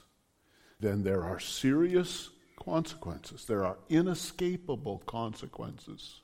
then 0.80 1.04
there 1.04 1.24
are 1.24 1.40
serious 1.40 2.30
consequences. 2.58 3.46
There 3.46 3.66
are 3.66 3.78
inescapable 3.90 5.00
consequences 5.06 6.22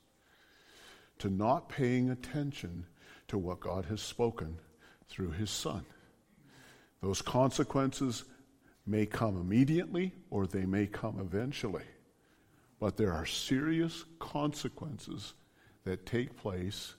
to 1.18 1.28
not 1.28 1.68
paying 1.68 2.10
attention 2.10 2.86
to 3.28 3.38
what 3.38 3.60
God 3.60 3.84
has 3.86 4.00
spoken 4.00 4.58
through 5.08 5.30
His 5.32 5.50
Son. 5.50 5.84
Those 7.02 7.22
consequences 7.22 8.24
may 8.86 9.06
come 9.06 9.36
immediately 9.36 10.12
or 10.30 10.46
they 10.46 10.64
may 10.64 10.86
come 10.86 11.18
eventually. 11.20 11.84
But 12.78 12.96
there 12.96 13.12
are 13.12 13.26
serious 13.26 14.04
consequences 14.18 15.34
that 15.84 16.06
take 16.06 16.36
place 16.36 16.94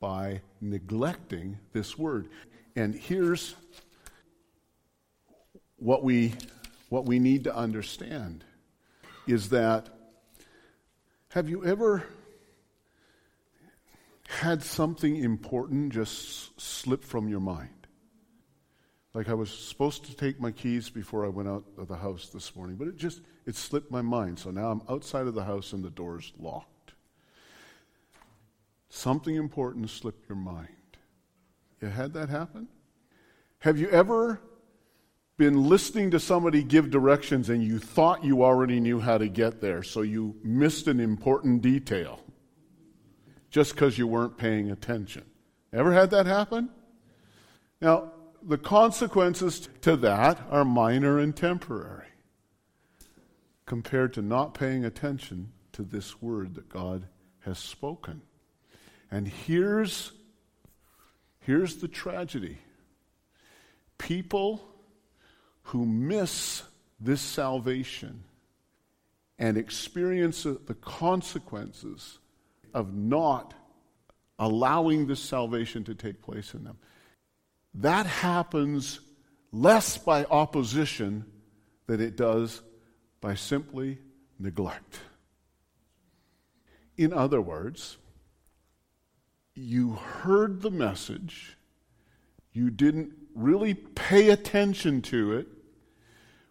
by 0.00 0.40
neglecting 0.60 1.58
this 1.72 1.96
word. 1.96 2.28
And 2.74 2.94
here's 2.94 3.54
what 5.76 6.02
we, 6.02 6.34
what 6.88 7.04
we 7.04 7.18
need 7.18 7.44
to 7.44 7.54
understand 7.54 8.44
is 9.26 9.50
that 9.50 9.88
have 11.28 11.48
you 11.48 11.64
ever 11.64 12.04
had 14.26 14.62
something 14.62 15.16
important 15.16 15.92
just 15.92 16.60
slip 16.60 17.04
from 17.04 17.28
your 17.28 17.40
mind? 17.40 17.81
Like 19.14 19.28
I 19.28 19.34
was 19.34 19.50
supposed 19.50 20.06
to 20.06 20.16
take 20.16 20.40
my 20.40 20.50
keys 20.50 20.88
before 20.88 21.24
I 21.26 21.28
went 21.28 21.48
out 21.48 21.64
of 21.76 21.88
the 21.88 21.96
house 21.96 22.28
this 22.28 22.56
morning, 22.56 22.76
but 22.76 22.88
it 22.88 22.96
just 22.96 23.20
it 23.46 23.56
slipped 23.56 23.90
my 23.90 24.00
mind. 24.00 24.38
So 24.38 24.50
now 24.50 24.70
I'm 24.70 24.82
outside 24.88 25.26
of 25.26 25.34
the 25.34 25.44
house 25.44 25.72
and 25.72 25.84
the 25.84 25.90
door's 25.90 26.32
locked. 26.38 26.94
Something 28.88 29.36
important 29.36 29.90
slipped 29.90 30.28
your 30.28 30.36
mind. 30.36 30.68
You 31.80 31.88
had 31.88 32.14
that 32.14 32.28
happen? 32.28 32.68
Have 33.58 33.78
you 33.78 33.88
ever 33.90 34.40
been 35.36 35.68
listening 35.68 36.10
to 36.12 36.20
somebody 36.20 36.62
give 36.62 36.90
directions 36.90 37.50
and 37.50 37.62
you 37.62 37.78
thought 37.78 38.24
you 38.24 38.44
already 38.44 38.80
knew 38.80 39.00
how 39.00 39.18
to 39.18 39.28
get 39.28 39.60
there, 39.60 39.82
so 39.82 40.02
you 40.02 40.36
missed 40.42 40.88
an 40.88 41.00
important 41.00 41.62
detail 41.62 42.20
just 43.50 43.74
because 43.74 43.98
you 43.98 44.06
weren't 44.06 44.36
paying 44.38 44.70
attention? 44.70 45.24
Ever 45.72 45.92
had 45.92 46.10
that 46.10 46.26
happen? 46.26 46.70
Now, 47.80 48.12
the 48.44 48.58
consequences 48.58 49.68
to 49.82 49.96
that 49.96 50.40
are 50.50 50.64
minor 50.64 51.18
and 51.18 51.34
temporary 51.34 52.06
compared 53.66 54.12
to 54.14 54.22
not 54.22 54.54
paying 54.54 54.84
attention 54.84 55.52
to 55.72 55.82
this 55.82 56.20
word 56.20 56.54
that 56.54 56.68
God 56.68 57.06
has 57.40 57.58
spoken. 57.58 58.22
And 59.10 59.28
here's, 59.28 60.12
here's 61.40 61.76
the 61.76 61.88
tragedy 61.88 62.58
people 63.98 64.68
who 65.64 65.86
miss 65.86 66.62
this 66.98 67.20
salvation 67.20 68.24
and 69.38 69.56
experience 69.56 70.42
the 70.42 70.76
consequences 70.80 72.18
of 72.74 72.94
not 72.94 73.54
allowing 74.38 75.06
this 75.06 75.20
salvation 75.20 75.84
to 75.84 75.94
take 75.94 76.20
place 76.20 76.52
in 76.54 76.64
them 76.64 76.76
that 77.74 78.06
happens 78.06 79.00
less 79.50 79.98
by 79.98 80.24
opposition 80.24 81.24
than 81.86 82.00
it 82.00 82.16
does 82.16 82.62
by 83.20 83.34
simply 83.34 83.98
neglect. 84.38 85.00
In 86.96 87.12
other 87.12 87.40
words, 87.40 87.98
you 89.54 89.92
heard 89.92 90.62
the 90.62 90.70
message, 90.70 91.56
you 92.52 92.70
didn't 92.70 93.12
really 93.34 93.74
pay 93.74 94.30
attention 94.30 95.02
to 95.02 95.32
it, 95.32 95.46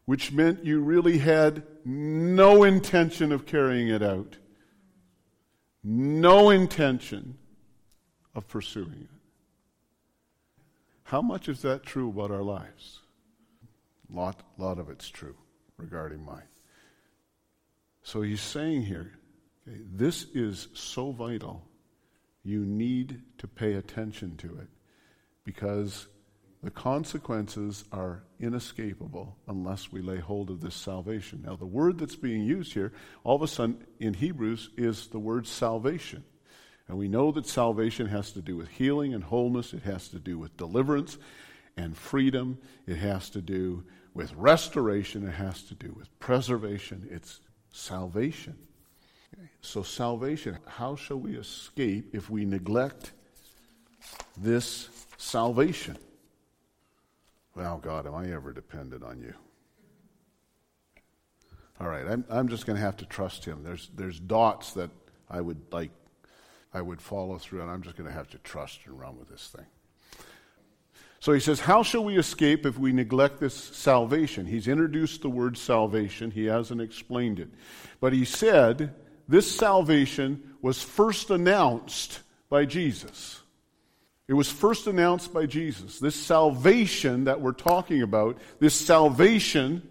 which 0.05 0.31
meant 0.31 0.65
you 0.65 0.81
really 0.81 1.19
had 1.19 1.63
no 1.85 2.63
intention 2.63 3.31
of 3.31 3.45
carrying 3.45 3.87
it 3.87 4.01
out, 4.01 4.37
no 5.83 6.49
intention 6.49 7.37
of 8.35 8.47
pursuing 8.47 9.07
it. 9.11 9.20
How 11.11 11.21
much 11.21 11.49
is 11.49 11.61
that 11.63 11.83
true 11.83 12.07
about 12.07 12.31
our 12.31 12.41
lives? 12.41 13.01
A 14.09 14.15
lot, 14.15 14.43
lot 14.57 14.79
of 14.79 14.89
it's 14.89 15.09
true 15.09 15.35
regarding 15.75 16.23
mine. 16.23 16.47
So 18.01 18.21
he's 18.21 18.39
saying 18.39 18.83
here, 18.83 19.11
okay, 19.67 19.81
this 19.91 20.27
is 20.33 20.69
so 20.73 21.11
vital. 21.11 21.67
You 22.43 22.63
need 22.63 23.23
to 23.39 23.47
pay 23.49 23.73
attention 23.73 24.37
to 24.37 24.57
it 24.59 24.69
because 25.43 26.07
the 26.63 26.71
consequences 26.71 27.83
are 27.91 28.23
inescapable 28.39 29.35
unless 29.49 29.91
we 29.91 30.01
lay 30.01 30.19
hold 30.19 30.49
of 30.49 30.61
this 30.61 30.75
salvation. 30.75 31.43
Now, 31.45 31.57
the 31.57 31.65
word 31.65 31.99
that's 31.99 32.15
being 32.15 32.45
used 32.45 32.71
here, 32.71 32.93
all 33.25 33.35
of 33.35 33.41
a 33.41 33.49
sudden 33.49 33.85
in 33.99 34.13
Hebrews, 34.13 34.69
is 34.77 35.07
the 35.07 35.19
word 35.19 35.45
salvation. 35.45 36.23
And 36.91 36.99
we 36.99 37.07
know 37.07 37.31
that 37.31 37.47
salvation 37.47 38.07
has 38.07 38.33
to 38.33 38.41
do 38.41 38.57
with 38.57 38.67
healing 38.67 39.13
and 39.13 39.23
wholeness, 39.23 39.73
it 39.73 39.83
has 39.83 40.09
to 40.09 40.19
do 40.19 40.37
with 40.37 40.57
deliverance 40.57 41.17
and 41.77 41.95
freedom, 41.95 42.57
it 42.85 42.97
has 42.97 43.29
to 43.29 43.39
do 43.39 43.85
with 44.13 44.33
restoration, 44.33 45.25
it 45.25 45.31
has 45.31 45.63
to 45.63 45.73
do 45.73 45.95
with 45.97 46.09
preservation. 46.19 47.07
It's 47.09 47.39
salvation. 47.71 48.57
So, 49.61 49.83
salvation, 49.83 50.57
how 50.67 50.97
shall 50.97 51.15
we 51.15 51.37
escape 51.37 52.13
if 52.13 52.29
we 52.29 52.43
neglect 52.43 53.13
this 54.35 54.89
salvation? 55.17 55.97
Well, 57.55 57.77
God, 57.77 58.05
am 58.05 58.15
I 58.15 58.33
ever 58.33 58.51
dependent 58.51 59.01
on 59.01 59.21
you? 59.21 59.33
All 61.79 61.87
right, 61.87 62.05
I'm, 62.05 62.25
I'm 62.29 62.49
just 62.49 62.65
going 62.65 62.75
to 62.75 62.83
have 62.83 62.97
to 62.97 63.05
trust 63.05 63.45
Him. 63.45 63.63
There's, 63.63 63.89
there's 63.95 64.19
dots 64.19 64.73
that 64.73 64.89
I 65.29 65.39
would 65.39 65.61
like 65.71 65.91
I 66.73 66.81
would 66.81 67.01
follow 67.01 67.37
through, 67.37 67.61
and 67.61 67.69
I'm 67.69 67.81
just 67.81 67.97
going 67.97 68.09
to 68.09 68.15
have 68.15 68.29
to 68.29 68.37
trust 68.39 68.81
and 68.85 68.99
run 68.99 69.17
with 69.17 69.29
this 69.29 69.47
thing. 69.47 69.65
So 71.19 71.33
he 71.33 71.39
says, 71.39 71.59
How 71.59 71.83
shall 71.83 72.03
we 72.03 72.17
escape 72.17 72.65
if 72.65 72.79
we 72.79 72.93
neglect 72.93 73.39
this 73.39 73.53
salvation? 73.53 74.45
He's 74.45 74.67
introduced 74.67 75.21
the 75.21 75.29
word 75.29 75.57
salvation, 75.57 76.31
he 76.31 76.45
hasn't 76.45 76.81
explained 76.81 77.39
it. 77.39 77.49
But 77.99 78.13
he 78.13 78.25
said, 78.25 78.95
This 79.27 79.53
salvation 79.53 80.55
was 80.61 80.81
first 80.81 81.29
announced 81.29 82.21
by 82.49 82.65
Jesus. 82.65 83.41
It 84.27 84.33
was 84.33 84.49
first 84.49 84.87
announced 84.87 85.33
by 85.33 85.45
Jesus. 85.45 85.99
This 85.99 86.15
salvation 86.15 87.25
that 87.25 87.41
we're 87.41 87.51
talking 87.51 88.01
about, 88.01 88.37
this 88.59 88.73
salvation 88.73 89.87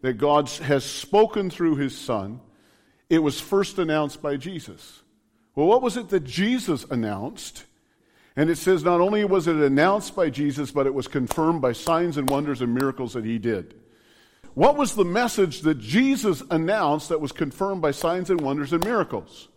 that 0.00 0.14
God 0.14 0.48
has 0.50 0.84
spoken 0.84 1.48
through 1.48 1.76
his 1.76 1.96
Son, 1.96 2.40
it 3.08 3.20
was 3.20 3.40
first 3.40 3.78
announced 3.78 4.20
by 4.20 4.36
Jesus. 4.36 5.00
Well, 5.54 5.66
what 5.66 5.82
was 5.82 5.96
it 5.96 6.08
that 6.08 6.24
Jesus 6.24 6.84
announced? 6.90 7.64
And 8.36 8.50
it 8.50 8.56
says 8.56 8.82
not 8.82 9.00
only 9.00 9.24
was 9.24 9.46
it 9.46 9.56
announced 9.56 10.16
by 10.16 10.30
Jesus, 10.30 10.70
but 10.72 10.86
it 10.86 10.94
was 10.94 11.06
confirmed 11.06 11.62
by 11.62 11.72
signs 11.72 12.16
and 12.16 12.28
wonders 12.28 12.60
and 12.60 12.74
miracles 12.74 13.12
that 13.12 13.24
he 13.24 13.38
did. 13.38 13.74
What 14.54 14.76
was 14.76 14.94
the 14.94 15.04
message 15.04 15.60
that 15.62 15.78
Jesus 15.78 16.42
announced 16.50 17.08
that 17.08 17.20
was 17.20 17.32
confirmed 17.32 17.82
by 17.82 17.92
signs 17.92 18.30
and 18.30 18.40
wonders 18.40 18.72
and 18.72 18.84
miracles? 18.84 19.48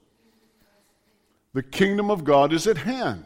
The 1.53 1.63
kingdom 1.63 2.12
of 2.12 2.23
God 2.23 2.53
is 2.53 2.67
at 2.67 2.77
hand. 2.77 3.25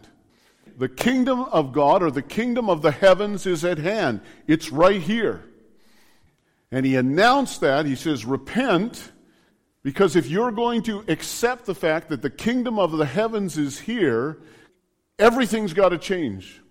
The 0.77 0.89
kingdom 0.89 1.41
of 1.41 1.73
God 1.73 2.01
or 2.01 2.11
the 2.11 2.21
kingdom 2.21 2.69
of 2.69 2.81
the 2.81 2.91
heavens 2.91 3.45
is 3.45 3.65
at 3.65 3.77
hand. 3.77 4.21
It's 4.47 4.71
right 4.71 5.01
here. 5.01 5.43
And 6.71 6.85
he 6.85 6.95
announced 6.95 7.59
that. 7.61 7.85
He 7.85 7.95
says, 7.95 8.25
Repent 8.25 9.11
because 9.83 10.15
if 10.15 10.27
you're 10.27 10.51
going 10.51 10.83
to 10.83 11.03
accept 11.07 11.65
the 11.65 11.75
fact 11.75 12.09
that 12.09 12.21
the 12.21 12.29
kingdom 12.29 12.77
of 12.77 12.91
the 12.91 13.05
heavens 13.05 13.57
is 13.57 13.79
here, 13.79 14.37
everything's 15.17 15.73
got 15.73 15.89
to 15.89 15.97
change. 15.97 16.61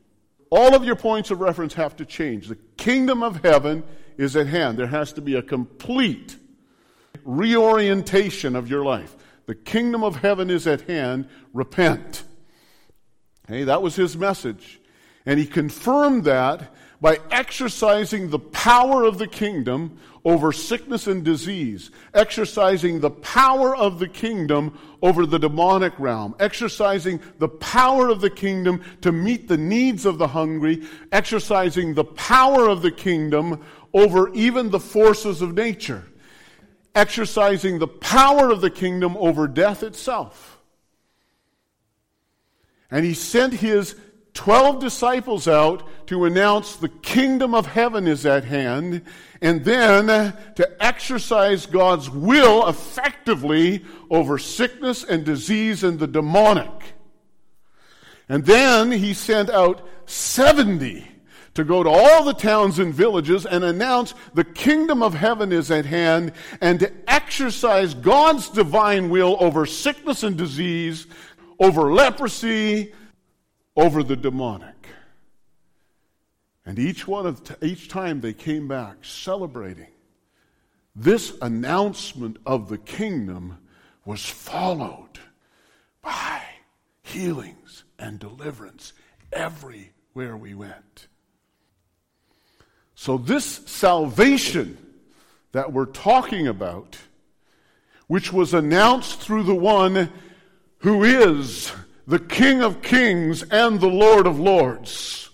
All 0.51 0.75
of 0.75 0.85
your 0.85 0.97
points 0.97 1.31
of 1.31 1.41
reference 1.41 1.75
have 1.75 1.97
to 1.97 2.05
change. 2.05 2.49
The 2.49 2.59
kingdom 2.77 3.23
of 3.23 3.43
heaven 3.43 3.83
is 4.17 4.37
at 4.37 4.47
hand. 4.47 4.79
There 4.79 4.87
has 4.87 5.13
to 5.15 5.21
be 5.21 5.35
a 5.35 5.43
complete 5.43 6.37
reorientation 7.25 8.57
of 8.57 8.69
your 8.69 8.85
life. 8.85 9.17
The 9.47 9.55
kingdom 9.55 10.05
of 10.05 10.17
heaven 10.17 10.51
is 10.51 10.67
at 10.67 10.83
hand. 10.83 11.29
Repent. 11.53 12.25
Hey, 13.49 13.65
that 13.65 13.83
was 13.83 13.97
his 13.97 14.17
message. 14.17 14.81
And 15.27 15.39
he 15.39 15.47
confirmed 15.47 16.25
that 16.25 16.73
by 17.01 17.19
exercising 17.31 18.31
the 18.31 18.39
power 18.39 19.05
of 19.05 19.19
the 19.19 19.27
kingdom 19.27 19.99
over 20.25 20.53
sickness 20.53 21.07
and 21.07 21.25
disease, 21.25 21.91
exercising 22.13 23.01
the 23.01 23.11
power 23.11 23.75
of 23.75 23.99
the 23.99 24.09
kingdom 24.09 24.79
over 25.03 25.25
the 25.25 25.39
demonic 25.39 25.99
realm, 25.99 26.35
exercising 26.39 27.21
the 27.39 27.49
power 27.49 28.09
of 28.09 28.21
the 28.21 28.31
kingdom 28.31 28.83
to 29.01 29.13
meet 29.13 29.49
the 29.49 29.57
needs 29.57 30.05
of 30.05 30.19
the 30.19 30.29
hungry, 30.29 30.87
exercising 31.11 31.95
the 31.95 32.05
power 32.05 32.69
of 32.69 32.83
the 32.83 32.91
kingdom 32.91 33.65
over 33.95 34.33
even 34.35 34.71
the 34.71 34.81
forces 34.81 35.41
of 35.41 35.55
nature, 35.55 36.05
exercising 36.95 37.79
the 37.79 37.89
power 37.89 38.51
of 38.51 38.61
the 38.61 38.71
kingdom 38.71 39.17
over 39.17 39.49
death 39.49 39.83
itself. 39.83 40.59
And 42.91 43.05
he 43.05 43.15
sent 43.15 43.55
his 43.55 43.95
12 44.41 44.81
disciples 44.81 45.47
out 45.47 45.87
to 46.07 46.25
announce 46.25 46.77
the 46.77 46.89
kingdom 46.89 47.55
of 47.55 47.67
heaven 47.67 48.07
is 48.07 48.25
at 48.25 48.43
hand, 48.43 49.03
and 49.43 49.63
then 49.67 50.07
to 50.07 50.83
exercise 50.83 51.67
God's 51.67 52.09
will 52.09 52.67
effectively 52.67 53.85
over 54.09 54.39
sickness 54.39 55.05
and 55.05 55.27
disease 55.27 55.85
and 55.85 55.99
the 55.99 56.07
demonic. 56.07 56.71
And 58.31 58.47
then 58.47 58.91
he 58.91 59.13
sent 59.13 59.51
out 59.51 59.87
70 60.07 61.07
to 61.53 61.63
go 61.63 61.83
to 61.83 61.91
all 61.91 62.25
the 62.25 62.33
towns 62.33 62.79
and 62.79 62.95
villages 62.95 63.45
and 63.45 63.63
announce 63.63 64.15
the 64.33 64.45
kingdom 64.45 65.03
of 65.03 65.13
heaven 65.13 65.53
is 65.53 65.71
at 65.71 65.85
hand 65.85 66.33
and 66.63 66.81
to 66.81 66.91
exercise 67.07 67.93
God's 67.93 68.49
divine 68.49 69.11
will 69.11 69.37
over 69.39 69.67
sickness 69.67 70.23
and 70.23 70.39
disease, 70.39 71.07
over 71.59 71.93
leprosy, 71.93 72.95
over 73.77 74.03
the 74.03 74.17
demonic. 74.17 74.89
And 76.67 76.79
each 76.79 77.07
one 77.09 77.27
of 77.27 77.57
each 77.63 77.89
time 77.89 78.21
they 78.21 78.33
came 78.33 78.69
back 78.69 78.99
celebrating 79.03 79.89
this 80.95 81.37
announcement 81.41 82.37
of 82.45 82.69
the 82.69 82.79
kingdom 82.79 83.59
was 84.05 84.25
followed 84.25 85.19
by 86.03 86.43
healings 87.03 87.85
and 87.99 88.19
deliverance 88.19 88.93
everywhere 89.33 90.37
we 90.37 90.55
went. 90.55 91.07
So, 92.95 93.17
this 93.17 93.45
salvation 93.67 94.77
that 95.53 95.73
we're 95.73 95.87
talking 95.87 96.47
about, 96.47 96.99
which 98.09 98.33
was 98.33 98.53
announced 98.53 99.21
through 99.21 99.45
the 99.45 99.55
one 99.55 100.11
who 100.79 101.05
is 101.05 101.73
the 102.11 102.19
King 102.19 102.61
of 102.61 102.83
kings 102.83 103.45
and 103.45 103.79
the 103.79 103.87
Lord 103.87 104.27
of 104.27 104.41
lords, 104.41 105.31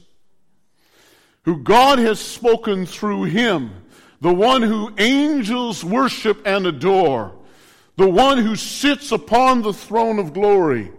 who 1.44 1.62
God 1.62 1.98
has 1.98 2.20
spoken 2.20 2.84
through 2.84 3.24
him, 3.24 3.70
the 4.20 4.34
one 4.34 4.60
who 4.60 4.92
angels 4.98 5.82
worship 5.82 6.46
and 6.46 6.66
adore, 6.66 7.32
the 7.96 8.06
one 8.06 8.36
who 8.36 8.56
sits 8.56 9.10
upon 9.10 9.62
the 9.62 9.72
throne 9.72 10.18
of 10.18 10.34
glory 10.34 10.92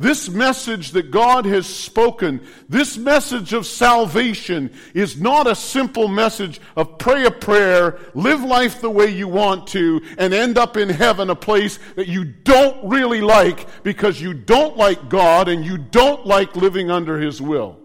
this 0.00 0.30
message 0.30 0.92
that 0.92 1.10
God 1.10 1.44
has 1.44 1.66
spoken, 1.66 2.40
this 2.70 2.96
message 2.96 3.52
of 3.52 3.66
salvation 3.66 4.72
is 4.94 5.20
not 5.20 5.46
a 5.46 5.54
simple 5.54 6.08
message 6.08 6.58
of 6.74 6.96
pray 6.96 7.26
a 7.26 7.30
prayer, 7.30 7.98
live 8.14 8.42
life 8.42 8.80
the 8.80 8.88
way 8.88 9.10
you 9.10 9.28
want 9.28 9.66
to, 9.68 10.00
and 10.16 10.32
end 10.32 10.56
up 10.56 10.78
in 10.78 10.88
heaven, 10.88 11.28
a 11.28 11.36
place 11.36 11.78
that 11.96 12.08
you 12.08 12.24
don't 12.24 12.88
really 12.88 13.20
like 13.20 13.82
because 13.82 14.18
you 14.22 14.32
don't 14.32 14.78
like 14.78 15.10
God 15.10 15.48
and 15.48 15.66
you 15.66 15.76
don't 15.76 16.24
like 16.24 16.56
living 16.56 16.90
under 16.90 17.20
His 17.20 17.42
will. 17.42 17.78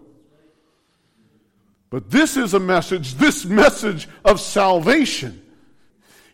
But 1.90 2.10
this 2.10 2.38
is 2.38 2.54
a 2.54 2.60
message, 2.60 3.16
this 3.16 3.44
message 3.44 4.08
of 4.24 4.40
salvation. 4.40 5.42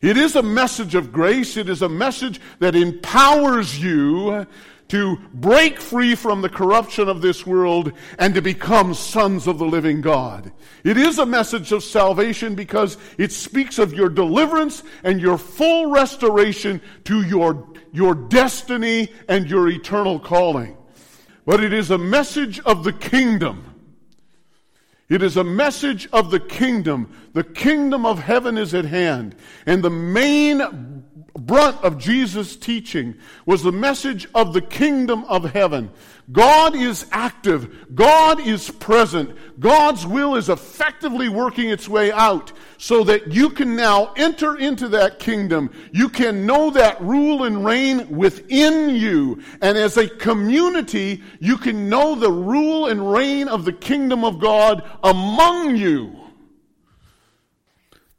It 0.01 0.17
is 0.17 0.37
a 0.37 0.43
message 0.45 0.95
of 0.95 1.13
grace. 1.13 1.57
It 1.57 1.69
is 1.69 1.83
a 1.83 1.89
message 1.89 2.41
that 2.61 2.77
empowers 2.77 3.83
you 3.83 4.47
to 4.93 5.17
break 5.33 5.81
free 5.81 6.15
from 6.15 6.43
the 6.43 6.51
corruption 6.51 7.09
of 7.09 7.23
this 7.23 7.47
world 7.47 7.95
and 8.19 8.35
to 8.35 8.43
become 8.43 8.93
sons 8.93 9.47
of 9.47 9.59
the 9.59 9.65
living 9.65 10.03
God. 10.03 10.53
It 10.85 10.99
is 10.99 11.19
a 11.19 11.25
message 11.25 11.73
of 11.73 11.83
salvation 11.83 12.55
because 12.55 12.99
it 13.17 13.33
speaks 13.33 13.79
of 13.79 13.95
your 13.95 14.11
deliverance 14.11 14.83
and 15.03 15.19
your 15.19 15.39
full 15.39 15.91
restoration 15.91 16.79
to 17.05 17.23
your, 17.23 17.73
your 17.91 18.15
destiny 18.15 19.11
and 19.31 19.49
your 19.49 19.67
eternal 19.71 20.21
calling. 20.21 20.77
But 21.47 21.65
it 21.65 21.73
is 21.73 21.91
a 21.91 21.97
message 21.97 22.61
of 22.61 22.85
the 22.85 22.93
kingdom. 22.93 23.65
It 25.09 25.23
is 25.23 25.39
a 25.39 25.45
message 25.45 26.07
of 26.13 26.31
the 26.31 26.41
kingdom. 26.41 27.19
The 27.33 27.45
kingdom 27.45 28.05
of 28.05 28.19
heaven 28.19 28.59
is 28.59 28.75
at 28.75 28.85
hand. 28.85 29.37
And 29.65 29.83
the 29.83 29.89
main 29.89 31.02
brunt 31.39 31.83
of 31.83 31.99
Jesus' 31.99 32.57
teaching 32.57 33.15
was 33.47 33.63
the 33.63 33.73
message 33.73 34.29
of 34.35 34.53
the 34.53 34.61
kingdom 34.61 35.25
of 35.25 35.53
heaven. 35.53 35.91
God 36.31 36.75
is 36.77 37.07
active. 37.11 37.95
God 37.95 38.41
is 38.41 38.71
present. 38.71 39.37
God's 39.59 40.07
will 40.07 40.37
is 40.37 40.49
effectively 40.49 41.29
working 41.29 41.69
its 41.69 41.89
way 41.89 42.13
out 42.13 42.53
so 42.79 43.05
that 43.05 43.33
you 43.33 43.51
can 43.51 43.75
now 43.75 44.13
enter 44.17 44.57
into 44.57 44.89
that 44.89 45.19
kingdom. 45.19 45.71
You 45.93 46.09
can 46.09 46.47
know 46.47 46.71
that 46.71 47.01
rule 47.03 47.45
and 47.45 47.65
reign 47.65 48.09
within 48.09 48.95
you. 48.95 49.43
And 49.61 49.77
as 49.77 49.97
a 49.97 50.09
community, 50.09 51.23
you 51.41 51.59
can 51.59 51.89
know 51.89 52.15
the 52.15 52.33
rule 52.33 52.87
and 52.87 53.13
reign 53.13 53.49
of 53.49 53.65
the 53.65 53.73
kingdom 53.73 54.25
of 54.25 54.41
God 54.41 54.89
among 55.03 55.77
you. 55.77 56.22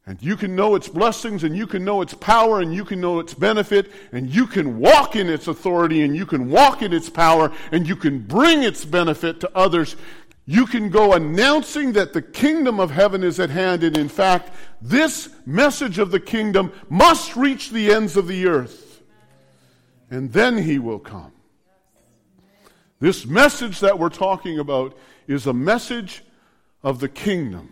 And 0.06 0.22
you 0.22 0.36
can 0.36 0.54
know 0.54 0.76
its 0.76 0.90
blessings, 0.90 1.46
and 1.46 1.56
you 1.56 1.66
can 1.66 1.86
know 1.86 2.02
its 2.02 2.14
power, 2.14 2.60
and 2.60 2.74
you 2.74 2.84
can 2.84 3.00
know 3.00 3.20
its 3.20 3.34
benefit, 3.34 3.90
and 4.12 4.30
you 4.30 4.46
can 4.48 4.78
walk 4.78 5.16
in 5.16 5.30
its 5.30 5.48
authority, 5.48 6.02
and 6.02 6.14
you 6.14 6.26
can 6.26 6.50
walk 6.50 6.82
in 6.82 6.92
its 6.92 7.10
power, 7.10 7.54
and 7.72 7.88
you 7.88 7.96
can 7.96 8.20
bring 8.20 8.64
its 8.64 8.84
benefit 8.84 9.40
to 9.40 9.52
others. 9.56 9.96
You 10.46 10.66
can 10.66 10.90
go 10.90 11.14
announcing 11.14 11.94
that 11.94 12.12
the 12.12 12.22
kingdom 12.22 12.82
of 12.82 12.92
heaven 12.92 13.24
is 13.24 13.40
at 13.40 13.50
hand, 13.50 13.82
and 13.82 13.98
in 13.98 14.10
fact, 14.10 14.52
this 14.82 15.30
message 15.46 16.00
of 16.00 16.12
the 16.12 16.20
kingdom 16.20 16.74
must 16.90 17.38
reach 17.38 17.70
the 17.70 17.94
ends 17.94 18.18
of 18.18 18.28
the 18.28 18.46
earth. 18.46 19.02
And 20.12 20.34
then 20.34 20.58
he 20.58 20.80
will 20.80 21.00
come. 21.00 21.32
This 23.00 23.26
message 23.26 23.80
that 23.80 23.98
we're 23.98 24.10
talking 24.10 24.60
about 24.60 24.98
is 25.28 25.48
a 25.48 25.54
message 25.54 26.24
of 26.84 27.00
the 27.00 27.10
kingdom. 27.10 27.70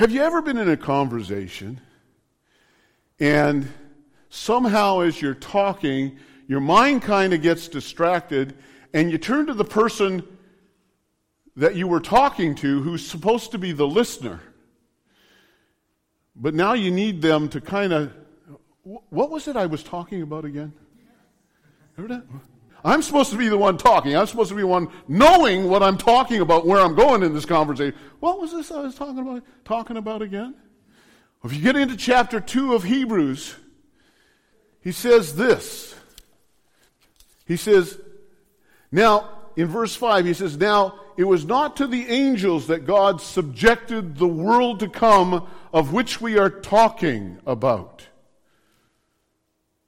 Have 0.00 0.12
you 0.12 0.22
ever 0.22 0.40
been 0.40 0.56
in 0.56 0.70
a 0.70 0.78
conversation 0.78 1.78
and 3.18 3.70
somehow 4.30 5.00
as 5.00 5.20
you're 5.20 5.34
talking, 5.34 6.16
your 6.48 6.60
mind 6.60 7.02
kind 7.02 7.34
of 7.34 7.42
gets 7.42 7.68
distracted 7.68 8.54
and 8.94 9.12
you 9.12 9.18
turn 9.18 9.44
to 9.48 9.52
the 9.52 9.62
person 9.62 10.26
that 11.54 11.74
you 11.74 11.86
were 11.86 12.00
talking 12.00 12.54
to 12.54 12.80
who's 12.80 13.06
supposed 13.06 13.50
to 13.50 13.58
be 13.58 13.72
the 13.72 13.86
listener? 13.86 14.40
But 16.34 16.54
now 16.54 16.72
you 16.72 16.90
need 16.90 17.20
them 17.20 17.50
to 17.50 17.60
kind 17.60 17.92
of. 17.92 18.10
What 18.84 19.28
was 19.28 19.48
it 19.48 19.56
I 19.56 19.66
was 19.66 19.82
talking 19.82 20.22
about 20.22 20.46
again? 20.46 20.72
Remember 21.98 22.14
that? 22.14 22.40
I'm 22.84 23.02
supposed 23.02 23.30
to 23.30 23.36
be 23.36 23.48
the 23.48 23.58
one 23.58 23.76
talking. 23.76 24.16
I'm 24.16 24.26
supposed 24.26 24.48
to 24.50 24.54
be 24.54 24.62
the 24.62 24.66
one 24.66 24.88
knowing 25.06 25.68
what 25.68 25.82
I'm 25.82 25.98
talking 25.98 26.40
about, 26.40 26.66
where 26.66 26.80
I'm 26.80 26.94
going 26.94 27.22
in 27.22 27.34
this 27.34 27.44
conversation. 27.44 27.98
What 28.20 28.40
was 28.40 28.52
this 28.52 28.70
I 28.70 28.80
was 28.80 28.94
talking 28.94 29.18
about, 29.18 29.42
talking 29.64 29.96
about 29.96 30.22
again? 30.22 30.54
If 31.44 31.54
you 31.54 31.62
get 31.62 31.76
into 31.76 31.96
chapter 31.96 32.40
2 32.40 32.74
of 32.74 32.84
Hebrews, 32.84 33.54
he 34.82 34.92
says 34.92 35.36
this. 35.36 35.94
He 37.46 37.56
says, 37.56 37.98
now, 38.92 39.28
in 39.56 39.66
verse 39.66 39.94
5, 39.94 40.24
he 40.24 40.34
says, 40.34 40.56
Now 40.56 41.00
it 41.16 41.24
was 41.24 41.44
not 41.44 41.76
to 41.76 41.86
the 41.86 42.06
angels 42.08 42.68
that 42.68 42.86
God 42.86 43.20
subjected 43.20 44.16
the 44.16 44.26
world 44.26 44.80
to 44.80 44.88
come 44.88 45.46
of 45.72 45.92
which 45.92 46.20
we 46.20 46.38
are 46.38 46.50
talking 46.50 47.38
about, 47.46 48.06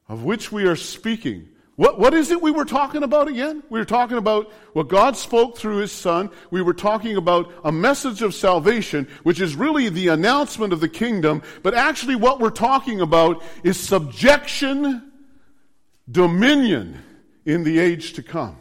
of 0.08 0.24
which 0.24 0.52
we 0.52 0.64
are 0.64 0.76
speaking. 0.76 1.48
What, 1.76 1.98
what 1.98 2.12
is 2.12 2.30
it 2.30 2.42
we 2.42 2.50
were 2.50 2.66
talking 2.66 3.02
about 3.02 3.28
again? 3.28 3.62
We 3.70 3.78
were 3.78 3.86
talking 3.86 4.18
about 4.18 4.52
what 4.74 4.88
God 4.88 5.16
spoke 5.16 5.56
through 5.56 5.78
His 5.78 5.92
Son. 5.92 6.30
We 6.50 6.60
were 6.60 6.74
talking 6.74 7.16
about 7.16 7.50
a 7.64 7.72
message 7.72 8.20
of 8.20 8.34
salvation, 8.34 9.08
which 9.22 9.40
is 9.40 9.56
really 9.56 9.88
the 9.88 10.08
announcement 10.08 10.74
of 10.74 10.80
the 10.80 10.88
kingdom. 10.88 11.42
But 11.62 11.74
actually, 11.74 12.16
what 12.16 12.40
we're 12.40 12.50
talking 12.50 13.00
about 13.00 13.42
is 13.64 13.80
subjection, 13.80 15.12
dominion 16.10 17.02
in 17.46 17.64
the 17.64 17.78
age 17.78 18.12
to 18.14 18.22
come. 18.22 18.58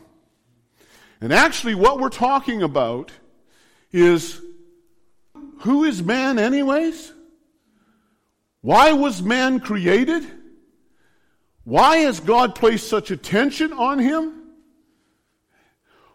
And 1.20 1.34
actually, 1.34 1.76
what 1.76 2.00
we're 2.00 2.10
talking 2.10 2.64
about 2.64 3.12
is 3.92 4.42
who 5.60 5.84
is 5.84 6.02
man, 6.02 6.40
anyways? 6.40 7.12
Why 8.62 8.94
was 8.94 9.22
man 9.22 9.60
created? 9.60 10.26
Why 11.64 11.98
has 11.98 12.20
God 12.20 12.56
placed 12.56 12.88
such 12.88 13.12
attention 13.12 13.72
on 13.74 14.00
him? 14.00 14.42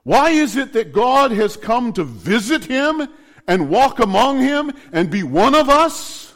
Why 0.03 0.31
is 0.31 0.57
it 0.57 0.73
that 0.73 0.93
God 0.93 1.31
has 1.33 1.57
come 1.57 1.93
to 1.95 2.05
visit 2.05 2.65
him 2.65 3.09
and 3.49 3.69
walk 3.69 3.99
among 3.99 4.41
him 4.41 4.73
and 4.93 5.11
be 5.11 5.23
one 5.23 5.55
of 5.55 5.69
us? 5.69 6.35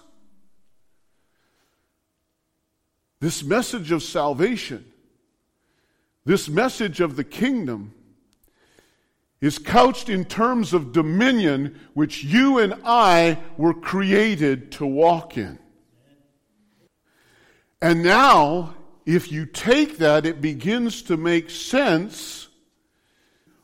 This 3.21 3.45
message 3.45 3.93
of 3.93 4.03
salvation, 4.03 4.85
this 6.25 6.49
message 6.49 7.01
of 7.01 7.17
the 7.17 7.25
kingdom, 7.25 7.95
is 9.41 9.59
couched 9.59 10.09
in 10.09 10.25
terms 10.25 10.73
of 10.73 10.93
dominion 10.93 11.79
which 11.95 12.25
you 12.25 12.59
and 12.59 12.75
I 12.85 13.39
were 13.57 13.75
created 13.75 14.73
to 14.73 14.87
walk 14.87 15.37
in. 15.37 15.59
And 17.81 18.03
now 18.03 18.75
if 19.07 19.33
you 19.33 19.47
take 19.47 19.99
that, 19.99 20.27
it 20.27 20.41
begins 20.41 21.03
to 21.03 21.17
make 21.17 21.51
sense 21.51 22.49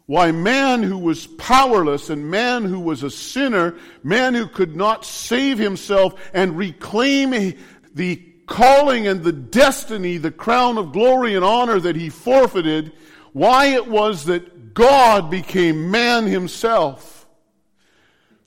why 0.06 0.30
man 0.30 0.84
who 0.84 0.96
was 0.96 1.26
powerless 1.26 2.10
and 2.10 2.30
man 2.30 2.64
who 2.64 2.78
was 2.78 3.02
a 3.02 3.10
sinner, 3.10 3.76
man 4.04 4.34
who 4.34 4.46
could 4.46 4.76
not 4.76 5.04
save 5.04 5.58
himself 5.58 6.14
and 6.32 6.56
reclaim 6.56 7.54
the 7.94 8.16
calling 8.46 9.08
and 9.08 9.24
the 9.24 9.32
destiny, 9.32 10.16
the 10.16 10.30
crown 10.30 10.78
of 10.78 10.92
glory 10.92 11.34
and 11.34 11.44
honor 11.44 11.80
that 11.80 11.96
he 11.96 12.08
forfeited, 12.08 12.92
why 13.32 13.66
it 13.66 13.88
was 13.88 14.26
that 14.26 14.74
God 14.74 15.30
became 15.30 15.90
man 15.90 16.26
himself, 16.26 17.26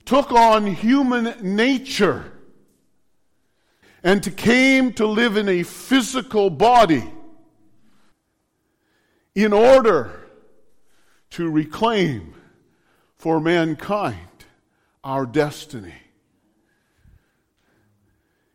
took 0.06 0.32
on 0.32 0.66
human 0.66 1.34
nature, 1.42 2.32
and 4.02 4.36
came 4.36 4.92
to 4.94 5.06
live 5.06 5.36
in 5.36 5.48
a 5.48 5.62
physical 5.62 6.50
body 6.50 7.04
in 9.34 9.52
order 9.52 10.20
to 11.30 11.48
reclaim 11.48 12.34
for 13.16 13.40
mankind 13.40 14.16
our 15.04 15.26
destiny. 15.26 15.94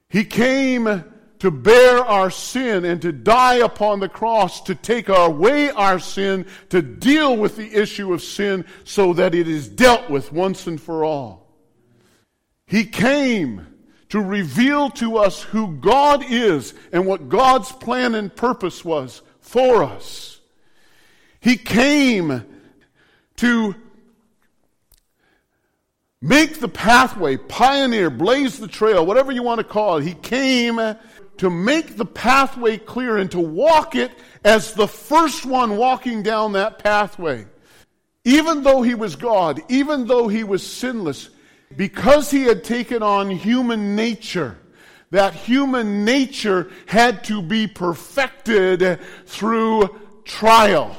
He 0.09 0.23
came 0.23 1.03
to 1.39 1.51
bear 1.51 2.03
our 2.03 2.31
sin 2.31 2.85
and 2.85 3.01
to 3.01 3.11
die 3.11 3.55
upon 3.55 3.99
the 3.99 4.09
cross 4.09 4.61
to 4.61 4.75
take 4.75 5.09
away 5.09 5.69
our 5.69 5.99
sin, 5.99 6.45
to 6.69 6.81
deal 6.81 7.35
with 7.35 7.57
the 7.57 7.73
issue 7.73 8.13
of 8.13 8.21
sin 8.21 8.65
so 8.83 9.13
that 9.13 9.35
it 9.35 9.47
is 9.47 9.67
dealt 9.67 10.09
with 10.09 10.31
once 10.31 10.67
and 10.67 10.81
for 10.81 11.03
all. 11.03 11.53
He 12.65 12.85
came 12.85 13.74
to 14.15 14.21
reveal 14.21 14.89
to 14.89 15.17
us 15.17 15.41
who 15.41 15.75
God 15.75 16.23
is 16.23 16.73
and 16.93 17.05
what 17.05 17.27
God's 17.27 17.69
plan 17.73 18.15
and 18.15 18.33
purpose 18.33 18.85
was 18.85 19.21
for 19.41 19.83
us. 19.83 20.39
He 21.41 21.57
came 21.57 22.45
to 23.35 23.75
make 26.21 26.61
the 26.61 26.69
pathway, 26.69 27.35
pioneer, 27.35 28.09
blaze 28.09 28.57
the 28.57 28.69
trail, 28.69 29.05
whatever 29.05 29.33
you 29.33 29.43
want 29.43 29.57
to 29.57 29.65
call 29.65 29.97
it. 29.97 30.05
He 30.05 30.13
came 30.13 30.77
to 30.77 31.49
make 31.49 31.97
the 31.97 32.05
pathway 32.05 32.77
clear 32.77 33.17
and 33.17 33.29
to 33.31 33.39
walk 33.41 33.95
it 33.95 34.13
as 34.45 34.75
the 34.75 34.87
first 34.87 35.45
one 35.45 35.75
walking 35.75 36.23
down 36.23 36.53
that 36.53 36.79
pathway. 36.79 37.45
Even 38.23 38.63
though 38.63 38.81
he 38.81 38.95
was 38.95 39.17
God, 39.17 39.61
even 39.67 40.07
though 40.07 40.29
he 40.29 40.45
was 40.45 40.65
sinless, 40.65 41.29
because 41.75 42.31
he 42.31 42.43
had 42.43 42.63
taken 42.63 43.01
on 43.01 43.29
human 43.29 43.95
nature, 43.95 44.57
that 45.11 45.33
human 45.33 46.03
nature 46.03 46.69
had 46.87 47.23
to 47.25 47.41
be 47.41 47.67
perfected 47.67 48.99
through 49.25 49.99
trial 50.25 50.95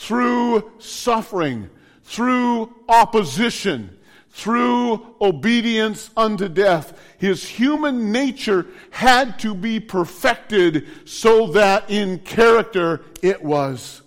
through 0.00 0.72
suffering, 0.78 1.68
through 2.04 2.74
opposition, 2.88 3.98
through 4.30 5.14
obedience 5.20 6.10
unto 6.16 6.48
death. 6.48 6.98
His 7.18 7.46
human 7.46 8.10
nature 8.10 8.66
had 8.88 9.38
to 9.40 9.54
be 9.54 9.78
perfected 9.78 10.88
so 11.04 11.48
that 11.48 11.90
in 11.90 12.20
character 12.20 13.02
it 13.20 13.44
was 13.44 14.00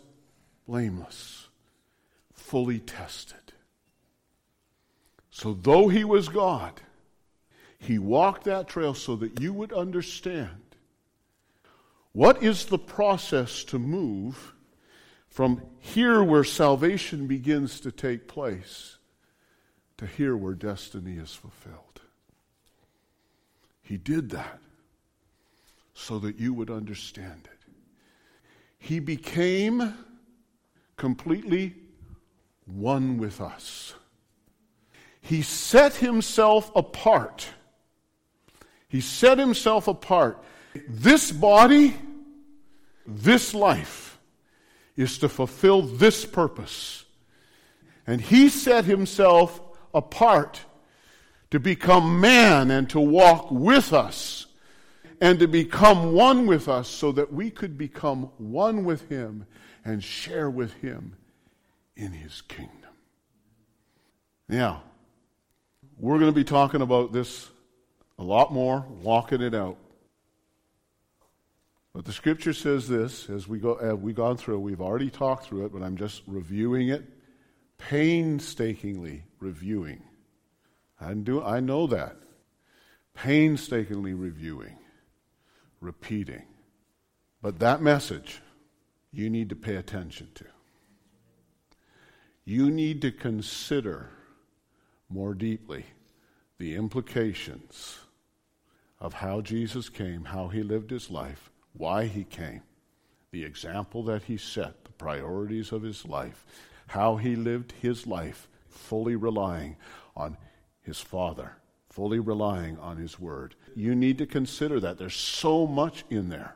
blameless, 0.67 1.47
fully 2.33 2.79
tested. 2.79 3.42
So, 5.35 5.55
though 5.55 5.87
he 5.87 6.03
was 6.03 6.29
God, 6.29 6.79
he 7.79 7.97
walked 7.97 8.43
that 8.43 8.67
trail 8.67 8.93
so 8.93 9.15
that 9.15 9.41
you 9.41 9.51
would 9.51 9.73
understand 9.73 10.61
what 12.11 12.43
is 12.43 12.65
the 12.65 12.77
process 12.77 13.63
to 13.63 13.79
move 13.79 14.53
from 15.27 15.63
here 15.79 16.23
where 16.23 16.43
salvation 16.43 17.25
begins 17.25 17.79
to 17.79 17.91
take 17.91 18.27
place 18.27 18.97
to 19.97 20.05
here 20.05 20.37
where 20.37 20.53
destiny 20.53 21.17
is 21.17 21.33
fulfilled. 21.33 22.01
He 23.81 23.97
did 23.97 24.29
that 24.29 24.59
so 25.95 26.19
that 26.19 26.37
you 26.39 26.53
would 26.53 26.69
understand 26.69 27.49
it. 27.51 27.71
He 28.77 28.99
became 28.99 29.95
completely 30.95 31.73
one 32.67 33.17
with 33.17 33.41
us. 33.41 33.95
He 35.23 35.41
set 35.41 35.95
himself 35.95 36.69
apart. 36.75 37.47
He 38.89 38.99
set 38.99 39.39
himself 39.39 39.87
apart. 39.87 40.43
This 40.87 41.31
body, 41.31 41.95
this 43.07 43.53
life 43.53 44.19
is 44.97 45.17
to 45.19 45.29
fulfill 45.29 45.81
this 45.81 46.25
purpose. 46.25 47.05
And 48.05 48.19
he 48.19 48.49
set 48.49 48.83
himself 48.83 49.61
apart 49.93 50.59
to 51.51 51.59
become 51.59 52.19
man 52.19 52.69
and 52.69 52.89
to 52.89 52.99
walk 52.99 53.49
with 53.49 53.93
us 53.93 54.47
and 55.21 55.39
to 55.39 55.47
become 55.47 56.11
one 56.11 56.45
with 56.47 56.67
us 56.67 56.89
so 56.89 57.13
that 57.13 57.31
we 57.31 57.49
could 57.49 57.77
become 57.77 58.23
one 58.37 58.83
with 58.83 59.07
him 59.07 59.45
and 59.85 60.03
share 60.03 60.49
with 60.49 60.73
him 60.73 61.15
in 61.95 62.11
his 62.11 62.41
kingdom. 62.41 62.91
Now, 64.49 64.83
we're 66.03 66.19
going 66.19 66.29
to 66.29 66.35
be 66.35 66.43
talking 66.43 66.81
about 66.81 67.13
this 67.13 67.49
a 68.19 68.23
lot 68.25 68.51
more, 68.51 68.85
walking 69.01 69.41
it 69.41 69.55
out. 69.55 69.77
But 71.93 72.03
the 72.03 72.11
scripture 72.11 72.51
says 72.51 72.89
this 72.89 73.29
as 73.29 73.47
we 73.47 73.57
go 73.57 73.75
as 73.75 73.95
we 73.95 74.11
gone 74.11 74.35
through, 74.35 74.59
we've 74.59 74.81
already 74.81 75.09
talked 75.09 75.45
through 75.45 75.65
it, 75.65 75.71
but 75.71 75.81
I'm 75.81 75.95
just 75.95 76.23
reviewing 76.27 76.89
it, 76.89 77.05
painstakingly 77.77 79.23
reviewing. 79.39 80.03
I 80.99 81.13
do 81.13 81.41
I 81.41 81.61
know 81.61 81.87
that. 81.87 82.17
Painstakingly 83.13 84.13
reviewing, 84.13 84.75
repeating. 85.79 86.43
But 87.41 87.59
that 87.59 87.81
message 87.81 88.41
you 89.13 89.29
need 89.29 89.47
to 89.47 89.55
pay 89.55 89.77
attention 89.77 90.31
to. 90.35 90.45
You 92.43 92.69
need 92.69 93.01
to 93.03 93.11
consider 93.11 94.09
more 95.13 95.33
deeply 95.33 95.85
the 96.57 96.75
implications 96.75 97.99
of 98.99 99.13
how 99.13 99.41
Jesus 99.41 99.89
came, 99.89 100.25
how 100.25 100.47
he 100.47 100.63
lived 100.63 100.89
his 100.89 101.09
life, 101.09 101.51
why 101.73 102.05
he 102.05 102.23
came, 102.23 102.61
the 103.31 103.43
example 103.43 104.03
that 104.03 104.23
he 104.23 104.37
set, 104.37 104.85
the 104.85 104.91
priorities 104.91 105.71
of 105.71 105.83
his 105.83 106.05
life, 106.05 106.45
how 106.87 107.17
he 107.17 107.35
lived 107.35 107.73
his 107.81 108.07
life, 108.07 108.47
fully 108.69 109.15
relying 109.15 109.75
on 110.15 110.37
his 110.81 110.99
Father, 110.99 111.57
fully 111.89 112.19
relying 112.19 112.77
on 112.79 112.97
his 112.97 113.19
Word. 113.19 113.55
You 113.75 113.95
need 113.95 114.17
to 114.19 114.25
consider 114.25 114.79
that. 114.79 114.97
There's 114.97 115.15
so 115.15 115.67
much 115.67 116.05
in 116.09 116.29
there. 116.29 116.55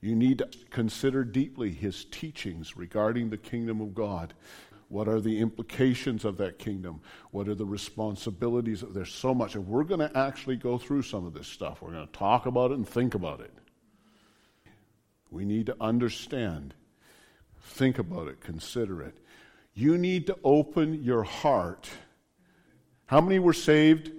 You 0.00 0.14
need 0.14 0.38
to 0.38 0.48
consider 0.70 1.24
deeply 1.24 1.72
his 1.72 2.04
teachings 2.04 2.76
regarding 2.76 3.30
the 3.30 3.36
kingdom 3.36 3.80
of 3.80 3.94
God. 3.94 4.34
What 4.88 5.06
are 5.06 5.20
the 5.20 5.38
implications 5.38 6.24
of 6.24 6.38
that 6.38 6.58
kingdom? 6.58 7.00
What 7.30 7.48
are 7.48 7.54
the 7.54 7.66
responsibilities? 7.66 8.82
There's 8.88 9.12
so 9.12 9.34
much. 9.34 9.54
And 9.54 9.66
we're 9.66 9.84
going 9.84 10.00
to 10.00 10.16
actually 10.16 10.56
go 10.56 10.78
through 10.78 11.02
some 11.02 11.26
of 11.26 11.34
this 11.34 11.46
stuff. 11.46 11.82
We're 11.82 11.92
going 11.92 12.06
to 12.06 12.12
talk 12.12 12.46
about 12.46 12.70
it 12.70 12.78
and 12.78 12.88
think 12.88 13.14
about 13.14 13.40
it. 13.40 13.52
We 15.30 15.44
need 15.44 15.66
to 15.66 15.76
understand, 15.78 16.72
think 17.60 17.98
about 17.98 18.28
it, 18.28 18.40
consider 18.40 19.02
it. 19.02 19.18
You 19.74 19.98
need 19.98 20.26
to 20.28 20.38
open 20.42 21.02
your 21.02 21.22
heart. 21.22 21.88
How 23.04 23.20
many 23.20 23.38
were 23.38 23.52
saved 23.52 24.10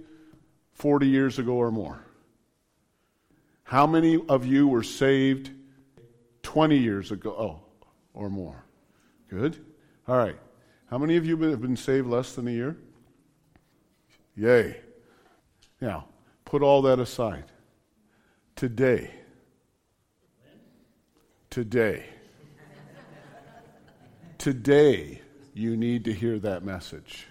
40 0.74 1.08
years 1.08 1.40
ago 1.40 1.54
or 1.54 1.72
more? 1.72 2.04
How 3.64 3.86
many 3.86 4.20
of 4.28 4.46
you 4.46 4.68
were 4.68 4.84
saved 4.84 5.50
20 6.42 6.78
years 6.78 7.10
ago 7.10 7.30
oh, 7.30 7.60
or 8.14 8.30
more? 8.30 8.64
Good. 9.28 9.64
All 10.06 10.16
right. 10.16 10.36
How 10.90 10.98
many 10.98 11.16
of 11.16 11.24
you 11.24 11.36
have 11.36 11.60
been 11.60 11.76
saved 11.76 12.08
less 12.08 12.34
than 12.34 12.48
a 12.48 12.50
year? 12.50 12.76
Yay. 14.36 14.76
Now, 15.80 16.06
put 16.44 16.62
all 16.62 16.82
that 16.82 16.98
aside. 16.98 17.44
Today, 18.56 19.10
Today. 21.50 22.04
Today, 24.38 25.20
you 25.52 25.76
need 25.76 26.04
to 26.04 26.12
hear 26.12 26.38
that 26.38 26.62
message. 26.62 27.26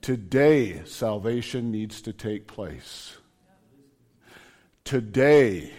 Today, 0.00 0.82
salvation 0.84 1.70
needs 1.70 2.02
to 2.02 2.12
take 2.12 2.48
place. 2.48 3.16
Today, 4.82 5.72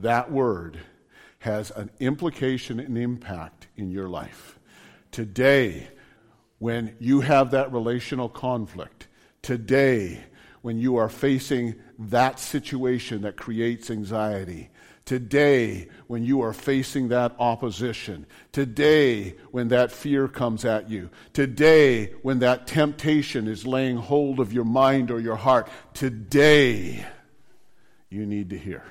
that 0.00 0.32
word 0.32 0.80
has 1.38 1.70
an 1.70 1.90
implication 2.00 2.80
and 2.80 2.98
impact 2.98 3.68
in 3.76 3.92
your 3.92 4.08
life. 4.08 4.58
Today, 5.12 5.88
when 6.62 6.94
you 7.00 7.22
have 7.22 7.50
that 7.50 7.72
relational 7.72 8.28
conflict, 8.28 9.08
today, 9.42 10.22
when 10.60 10.78
you 10.78 10.94
are 10.94 11.08
facing 11.08 11.74
that 11.98 12.38
situation 12.38 13.22
that 13.22 13.36
creates 13.36 13.90
anxiety, 13.90 14.70
Today, 15.04 15.88
when 16.06 16.22
you 16.22 16.42
are 16.42 16.52
facing 16.52 17.08
that 17.08 17.34
opposition, 17.40 18.24
today, 18.52 19.34
when 19.50 19.66
that 19.68 19.90
fear 19.90 20.28
comes 20.28 20.64
at 20.64 20.88
you, 20.88 21.10
today, 21.32 22.12
when 22.22 22.38
that 22.38 22.68
temptation 22.68 23.48
is 23.48 23.66
laying 23.66 23.96
hold 23.96 24.38
of 24.38 24.52
your 24.52 24.64
mind 24.64 25.10
or 25.10 25.18
your 25.18 25.34
heart, 25.34 25.68
today, 25.92 27.04
you 28.10 28.24
need 28.24 28.50
to 28.50 28.56
hear. 28.56 28.84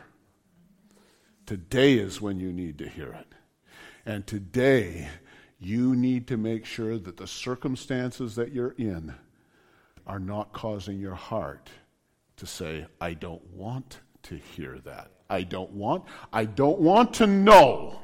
Today 1.45 1.93
is 1.93 2.19
when 2.19 2.41
you 2.41 2.51
need 2.51 2.79
to 2.79 2.89
hear 2.89 3.13
it. 3.13 3.27
And 4.05 4.27
today, 4.27 5.07
you 5.61 5.95
need 5.95 6.27
to 6.27 6.37
make 6.37 6.65
sure 6.65 6.97
that 6.97 7.17
the 7.17 7.27
circumstances 7.27 8.35
that 8.35 8.51
you're 8.51 8.73
in 8.77 9.13
are 10.07 10.19
not 10.19 10.51
causing 10.53 10.99
your 10.99 11.13
heart 11.13 11.69
to 12.37 12.47
say, 12.47 12.87
I 12.99 13.13
don't 13.13 13.45
want 13.53 13.99
to 14.23 14.35
hear 14.35 14.79
that. 14.85 15.11
I 15.29 15.43
don't 15.43 15.71
want. 15.71 16.05
I 16.33 16.45
don't 16.45 16.79
want 16.79 17.13
to 17.15 17.27
know. 17.27 18.01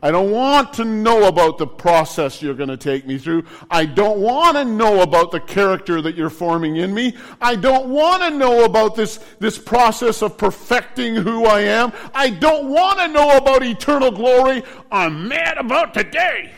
I 0.00 0.12
don't 0.12 0.30
want 0.30 0.74
to 0.74 0.84
know 0.84 1.26
about 1.26 1.58
the 1.58 1.66
process 1.66 2.40
you're 2.40 2.54
going 2.54 2.68
to 2.68 2.76
take 2.76 3.06
me 3.06 3.18
through. 3.18 3.44
I 3.68 3.86
don't 3.86 4.20
want 4.20 4.56
to 4.56 4.64
know 4.64 5.02
about 5.02 5.32
the 5.32 5.40
character 5.40 6.00
that 6.02 6.14
you're 6.14 6.30
forming 6.30 6.76
in 6.76 6.94
me. 6.94 7.16
I 7.40 7.56
don't 7.56 7.88
want 7.88 8.22
to 8.22 8.30
know 8.30 8.64
about 8.64 8.94
this, 8.94 9.16
this 9.40 9.58
process 9.58 10.22
of 10.22 10.38
perfecting 10.38 11.16
who 11.16 11.46
I 11.46 11.62
am. 11.62 11.92
I 12.14 12.30
don't 12.30 12.68
want 12.68 13.00
to 13.00 13.08
know 13.08 13.36
about 13.36 13.64
eternal 13.64 14.12
glory. 14.12 14.62
I'm 14.92 15.26
mad 15.26 15.58
about 15.58 15.94
today. 15.94 16.52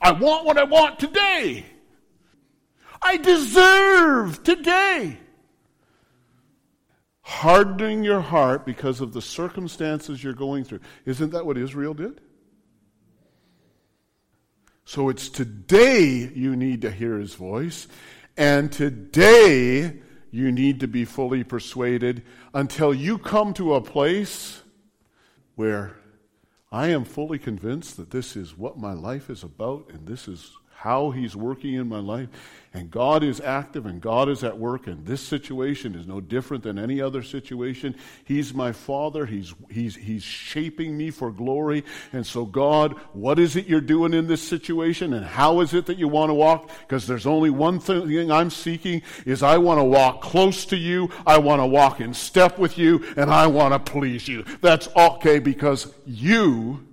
I 0.00 0.12
want 0.12 0.44
what 0.44 0.58
I 0.58 0.64
want 0.64 0.98
today. 0.98 1.66
I 3.02 3.16
deserve 3.16 4.42
today. 4.42 5.18
Hardening 7.22 8.04
your 8.04 8.20
heart 8.20 8.64
because 8.64 9.00
of 9.00 9.12
the 9.12 9.22
circumstances 9.22 10.22
you're 10.22 10.32
going 10.32 10.64
through. 10.64 10.80
Isn't 11.04 11.30
that 11.32 11.44
what 11.44 11.58
Israel 11.58 11.94
did? 11.94 12.20
So 14.84 15.10
it's 15.10 15.28
today 15.28 16.30
you 16.34 16.56
need 16.56 16.80
to 16.82 16.90
hear 16.90 17.18
his 17.18 17.34
voice, 17.34 17.88
and 18.38 18.72
today 18.72 20.00
you 20.30 20.50
need 20.50 20.80
to 20.80 20.88
be 20.88 21.04
fully 21.04 21.44
persuaded 21.44 22.22
until 22.54 22.94
you 22.94 23.18
come 23.18 23.52
to 23.54 23.74
a 23.74 23.82
place 23.82 24.62
where 25.56 25.97
I 26.70 26.88
am 26.88 27.04
fully 27.04 27.38
convinced 27.38 27.96
that 27.96 28.10
this 28.10 28.36
is 28.36 28.58
what 28.58 28.78
my 28.78 28.92
life 28.92 29.30
is 29.30 29.42
about 29.42 29.88
and 29.90 30.06
this 30.06 30.28
is 30.28 30.57
how 30.78 31.10
He's 31.10 31.34
working 31.34 31.74
in 31.74 31.88
my 31.88 31.98
life. 31.98 32.28
And 32.72 32.88
God 32.88 33.24
is 33.24 33.40
active 33.40 33.84
and 33.84 34.00
God 34.00 34.28
is 34.28 34.44
at 34.44 34.58
work, 34.58 34.86
and 34.86 35.04
this 35.04 35.20
situation 35.20 35.96
is 35.96 36.06
no 36.06 36.20
different 36.20 36.62
than 36.62 36.78
any 36.78 37.00
other 37.00 37.24
situation. 37.24 37.96
He's 38.24 38.54
my 38.54 38.70
Father. 38.70 39.26
He's, 39.26 39.52
he's, 39.70 39.96
he's 39.96 40.22
shaping 40.22 40.96
me 40.96 41.10
for 41.10 41.32
glory. 41.32 41.84
And 42.12 42.24
so, 42.24 42.44
God, 42.44 42.92
what 43.12 43.40
is 43.40 43.56
it 43.56 43.66
you're 43.66 43.80
doing 43.80 44.14
in 44.14 44.28
this 44.28 44.40
situation? 44.40 45.14
And 45.14 45.26
how 45.26 45.60
is 45.60 45.74
it 45.74 45.86
that 45.86 45.98
you 45.98 46.06
want 46.06 46.30
to 46.30 46.34
walk? 46.34 46.70
Because 46.82 47.08
there's 47.08 47.26
only 47.26 47.50
one 47.50 47.80
thing 47.80 48.30
I'm 48.30 48.50
seeking 48.50 49.02
is 49.26 49.42
I 49.42 49.58
want 49.58 49.80
to 49.80 49.84
walk 49.84 50.20
close 50.20 50.64
to 50.66 50.76
you. 50.76 51.10
I 51.26 51.38
want 51.38 51.60
to 51.60 51.66
walk 51.66 52.00
in 52.00 52.14
step 52.14 52.56
with 52.56 52.78
you, 52.78 53.04
and 53.16 53.32
I 53.32 53.48
want 53.48 53.72
to 53.74 53.80
please 53.80 54.28
you. 54.28 54.44
That's 54.60 54.88
okay 54.94 55.40
because 55.40 55.92
you 56.06 56.86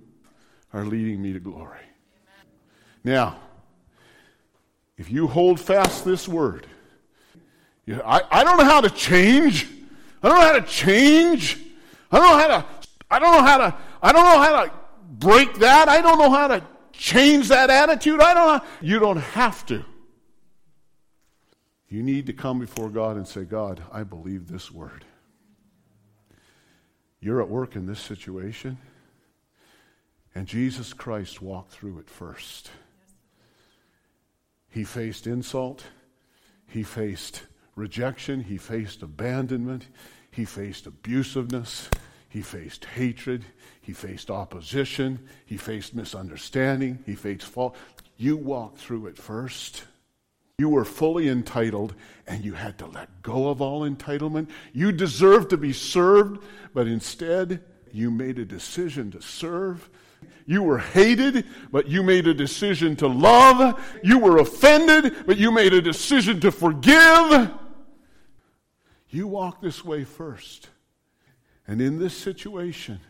are 0.72 0.84
leading 0.84 1.22
me 1.22 1.34
to 1.34 1.40
glory. 1.40 1.78
Now, 3.04 3.36
if 4.96 5.10
you 5.10 5.26
hold 5.26 5.60
fast 5.60 6.04
this 6.04 6.26
word, 6.26 6.66
you, 7.84 8.00
I, 8.04 8.22
I 8.30 8.44
don't 8.44 8.58
know 8.58 8.64
how 8.64 8.80
to 8.80 8.90
change. 8.90 9.68
I 10.22 10.28
don't 10.28 10.38
know 10.38 10.46
how 10.46 10.58
to 10.58 10.66
change. 10.66 11.58
I 12.10 12.18
don't 12.18 12.30
know 12.30 12.38
how 12.38 12.48
to, 12.48 12.64
I 13.10 13.18
don't 13.18 13.32
know 13.32 13.42
how 13.42 13.58
to, 13.58 13.74
I 14.02 14.12
don't 14.12 14.24
know 14.24 14.42
how 14.42 14.64
to 14.64 14.72
break 15.18 15.54
that. 15.58 15.88
I 15.88 16.00
don't 16.00 16.18
know 16.18 16.30
how 16.30 16.48
to 16.48 16.62
change 16.92 17.48
that 17.48 17.70
attitude. 17.70 18.20
I 18.20 18.34
don't 18.34 18.46
know. 18.58 18.68
You 18.80 18.98
don't 18.98 19.18
have 19.18 19.64
to. 19.66 19.84
You 21.88 22.02
need 22.02 22.26
to 22.26 22.32
come 22.32 22.58
before 22.58 22.90
God 22.90 23.16
and 23.16 23.26
say, 23.26 23.44
God, 23.44 23.82
I 23.92 24.02
believe 24.02 24.48
this 24.48 24.72
word. 24.72 25.04
You're 27.20 27.40
at 27.40 27.48
work 27.48 27.76
in 27.76 27.86
this 27.86 28.00
situation, 28.00 28.78
and 30.34 30.46
Jesus 30.46 30.92
Christ 30.92 31.40
walked 31.40 31.72
through 31.72 31.98
it 31.98 32.10
first. 32.10 32.70
He 34.76 34.84
faced 34.84 35.26
insult. 35.26 35.84
He 36.66 36.82
faced 36.82 37.46
rejection. 37.76 38.42
He 38.42 38.58
faced 38.58 39.00
abandonment. 39.00 39.86
He 40.30 40.44
faced 40.44 40.84
abusiveness. 40.84 41.88
He 42.28 42.42
faced 42.42 42.84
hatred. 42.84 43.46
He 43.80 43.94
faced 43.94 44.30
opposition. 44.30 45.26
He 45.46 45.56
faced 45.56 45.94
misunderstanding. 45.94 47.02
He 47.06 47.14
faced 47.14 47.46
fault. 47.46 47.74
You 48.18 48.36
walked 48.36 48.76
through 48.76 49.06
it 49.06 49.16
first. 49.16 49.84
You 50.58 50.68
were 50.68 50.84
fully 50.84 51.26
entitled 51.26 51.94
and 52.26 52.44
you 52.44 52.52
had 52.52 52.76
to 52.80 52.86
let 52.86 53.22
go 53.22 53.48
of 53.48 53.62
all 53.62 53.80
entitlement. 53.80 54.50
You 54.74 54.92
deserved 54.92 55.48
to 55.50 55.56
be 55.56 55.72
served, 55.72 56.44
but 56.74 56.86
instead 56.86 57.64
you 57.92 58.10
made 58.10 58.38
a 58.38 58.44
decision 58.44 59.10
to 59.12 59.22
serve 59.22 59.88
you 60.46 60.62
were 60.62 60.78
hated, 60.78 61.44
but 61.72 61.88
you 61.88 62.04
made 62.04 62.28
a 62.28 62.34
decision 62.34 62.94
to 62.96 63.08
love. 63.08 63.82
You 64.02 64.20
were 64.20 64.38
offended, 64.38 65.26
but 65.26 65.36
you 65.36 65.50
made 65.50 65.72
a 65.72 65.82
decision 65.82 66.40
to 66.40 66.52
forgive. 66.52 67.50
You 69.10 69.26
walk 69.26 69.60
this 69.60 69.84
way 69.84 70.04
first. 70.04 70.68
And 71.66 71.80
in 71.80 71.98
this 71.98 72.16
situation, 72.16 73.00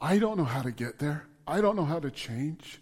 I 0.00 0.18
don't 0.18 0.36
know 0.36 0.44
how 0.44 0.60
to 0.60 0.70
get 0.70 0.98
there. 0.98 1.26
I 1.46 1.62
don't 1.62 1.76
know 1.76 1.84
how 1.84 1.98
to 1.98 2.10
change. 2.10 2.80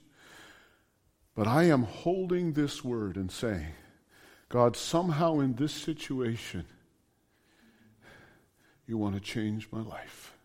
But 1.36 1.46
I 1.46 1.64
am 1.64 1.84
holding 1.84 2.52
this 2.52 2.82
word 2.82 3.16
and 3.16 3.30
saying, 3.30 3.74
God, 4.48 4.76
somehow 4.76 5.38
in 5.38 5.54
this 5.54 5.72
situation, 5.72 6.64
you 8.86 8.98
want 8.98 9.14
to 9.14 9.20
change 9.20 9.68
my 9.70 9.82
life. 9.82 10.36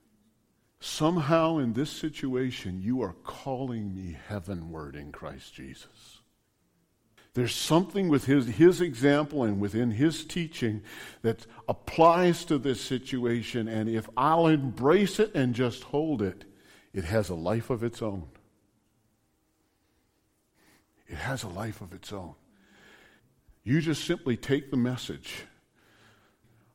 Somehow 0.80 1.58
in 1.58 1.74
this 1.74 1.90
situation, 1.90 2.82
you 2.82 3.02
are 3.02 3.16
calling 3.24 3.94
me 3.94 4.18
heavenward 4.28 4.96
in 4.96 5.12
Christ 5.12 5.54
Jesus. 5.54 6.20
There's 7.34 7.54
something 7.54 8.10
with 8.10 8.26
his, 8.26 8.48
his 8.48 8.82
example 8.82 9.44
and 9.44 9.60
within 9.60 9.92
his 9.92 10.26
teaching 10.26 10.82
that 11.22 11.46
applies 11.68 12.44
to 12.46 12.58
this 12.58 12.82
situation, 12.82 13.68
and 13.68 13.88
if 13.88 14.10
I'll 14.18 14.48
embrace 14.48 15.20
it 15.20 15.36
and 15.36 15.54
just 15.54 15.84
hold 15.84 16.22
it, 16.22 16.46
it 16.94 17.04
has 17.04 17.30
a 17.30 17.36
life 17.36 17.70
of 17.70 17.84
its 17.84 18.02
own. 18.02 18.28
It 21.08 21.18
has 21.18 21.44
a 21.44 21.50
life 21.50 21.82
of 21.82 21.94
its 21.94 22.12
own. 22.12 22.36
You 23.64 23.82
just 23.82 24.06
simply 24.06 24.38
take 24.38 24.72
the 24.72 24.78
message 24.78 25.44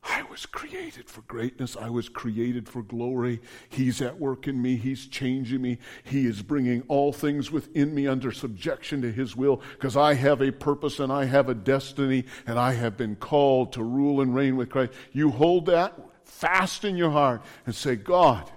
I 0.07 0.21
was 0.29 0.45
created 0.45 1.09
for 1.09 1.21
greatness. 1.21 1.75
I 1.75 1.89
was 1.89 2.09
created 2.09 2.69
for 2.69 2.83
glory. 2.83 3.41
He's 3.69 4.01
at 4.03 4.19
work 4.19 4.47
in 4.47 4.61
me. 4.61 4.75
He's 4.75 5.07
changing 5.07 5.61
me. 5.61 5.79
He 6.03 6.27
is 6.27 6.43
bringing 6.43 6.83
all 6.87 7.11
things 7.11 7.51
within 7.51 7.95
me 7.95 8.05
under 8.05 8.31
subjection 8.31 9.01
to 9.01 9.11
His 9.11 9.35
will 9.35 9.61
because 9.73 9.97
I 9.97 10.13
have 10.13 10.41
a 10.41 10.51
purpose 10.51 10.99
and 10.99 11.11
I 11.11 11.25
have 11.25 11.49
a 11.49 11.55
destiny 11.55 12.25
and 12.45 12.59
I 12.59 12.73
have 12.73 12.97
been 12.97 13.15
called 13.15 13.73
to 13.73 13.83
rule 13.83 14.21
and 14.21 14.35
reign 14.35 14.57
with 14.57 14.69
Christ. 14.69 14.93
You 15.11 15.31
hold 15.31 15.65
that 15.65 15.97
fast 16.23 16.85
in 16.85 16.97
your 16.97 17.11
heart 17.11 17.41
and 17.65 17.73
say, 17.73 17.95
God, 17.95 18.49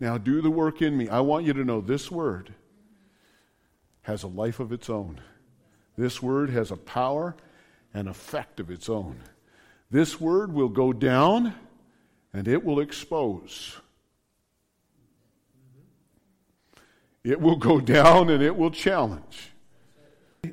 now 0.00 0.18
do 0.18 0.42
the 0.42 0.50
work 0.50 0.82
in 0.82 0.96
me. 0.96 1.08
I 1.08 1.20
want 1.20 1.46
you 1.46 1.54
to 1.54 1.64
know 1.64 1.80
this 1.80 2.10
word 2.10 2.54
has 4.02 4.22
a 4.22 4.28
life 4.28 4.60
of 4.60 4.70
its 4.70 4.90
own. 4.90 5.20
This 5.96 6.22
word 6.22 6.50
has 6.50 6.70
a 6.70 6.76
power 6.76 7.36
and 7.94 8.06
effect 8.06 8.60
of 8.60 8.70
its 8.70 8.88
own. 8.88 9.20
This 9.90 10.20
word 10.20 10.52
will 10.52 10.68
go 10.68 10.92
down 10.92 11.54
and 12.32 12.46
it 12.46 12.64
will 12.64 12.80
expose. 12.80 13.76
It 17.24 17.40
will 17.40 17.56
go 17.56 17.80
down 17.80 18.30
and 18.30 18.42
it 18.42 18.56
will 18.56 18.70
challenge. 18.70 19.50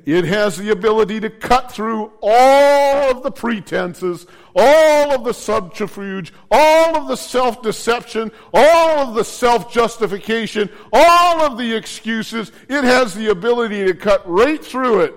It 0.04 0.26
has 0.26 0.58
the 0.58 0.70
ability 0.70 1.20
to 1.20 1.30
cut 1.30 1.72
through 1.72 2.12
all 2.20 3.10
of 3.10 3.22
the 3.22 3.30
pretenses, 3.30 4.26
all 4.54 5.14
of 5.14 5.24
the 5.24 5.32
subterfuge, 5.32 6.32
all 6.50 6.96
of 6.96 7.08
the 7.08 7.16
self 7.16 7.62
deception, 7.62 8.30
all 8.52 8.98
of 8.98 9.14
the 9.14 9.24
self 9.24 9.72
justification, 9.72 10.68
all 10.92 11.40
of 11.40 11.56
the 11.56 11.74
excuses. 11.74 12.52
It 12.68 12.84
has 12.84 13.14
the 13.14 13.30
ability 13.30 13.86
to 13.86 13.94
cut 13.94 14.28
right 14.28 14.62
through 14.62 15.00
it 15.00 15.14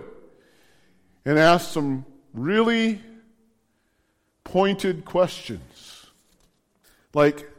and 1.26 1.38
ask 1.38 1.72
some 1.72 2.06
really 2.34 3.02
pointed 4.44 5.06
questions. 5.06 6.08
Like, 7.14 7.50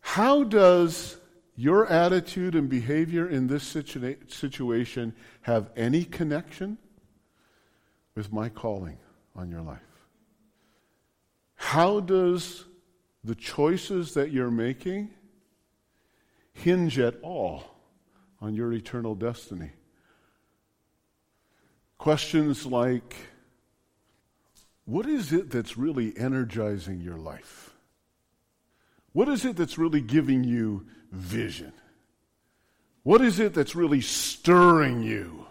how 0.00 0.44
does 0.44 1.16
your 1.56 1.86
attitude 1.86 2.54
and 2.54 2.68
behavior 2.68 3.28
in 3.28 3.46
this 3.46 3.74
situa- 3.74 4.30
situation 4.30 5.14
have 5.42 5.70
any 5.76 6.04
connection 6.04 6.78
with 8.14 8.32
my 8.32 8.48
calling 8.48 8.98
on 9.34 9.50
your 9.50 9.62
life? 9.62 9.78
How 11.56 12.00
does 12.00 12.64
the 13.22 13.34
choices 13.34 14.14
that 14.14 14.30
you're 14.30 14.50
making 14.50 15.10
hinge 16.54 16.98
at 16.98 17.16
all 17.22 17.64
on 18.40 18.54
your 18.54 18.72
eternal 18.72 19.14
destiny. 19.14 19.72
Questions 21.98 22.64
like 22.64 23.16
what 24.84 25.06
is 25.06 25.32
it 25.32 25.50
that's 25.50 25.76
really 25.76 26.16
energizing 26.16 27.00
your 27.00 27.16
life? 27.16 27.70
What 29.12 29.28
is 29.28 29.44
it 29.44 29.56
that's 29.56 29.78
really 29.78 30.00
giving 30.00 30.44
you 30.44 30.86
vision? 31.10 31.72
What 33.02 33.20
is 33.20 33.38
it 33.38 33.54
that's 33.54 33.74
really 33.74 34.00
stirring 34.00 35.02
you? 35.02 35.46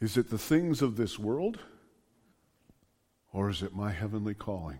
Is 0.00 0.16
it 0.16 0.30
the 0.30 0.38
things 0.38 0.82
of 0.82 0.96
this 0.96 1.18
world? 1.18 1.58
Or 3.32 3.50
is 3.50 3.62
it 3.62 3.74
my 3.74 3.92
heavenly 3.92 4.34
calling? 4.34 4.78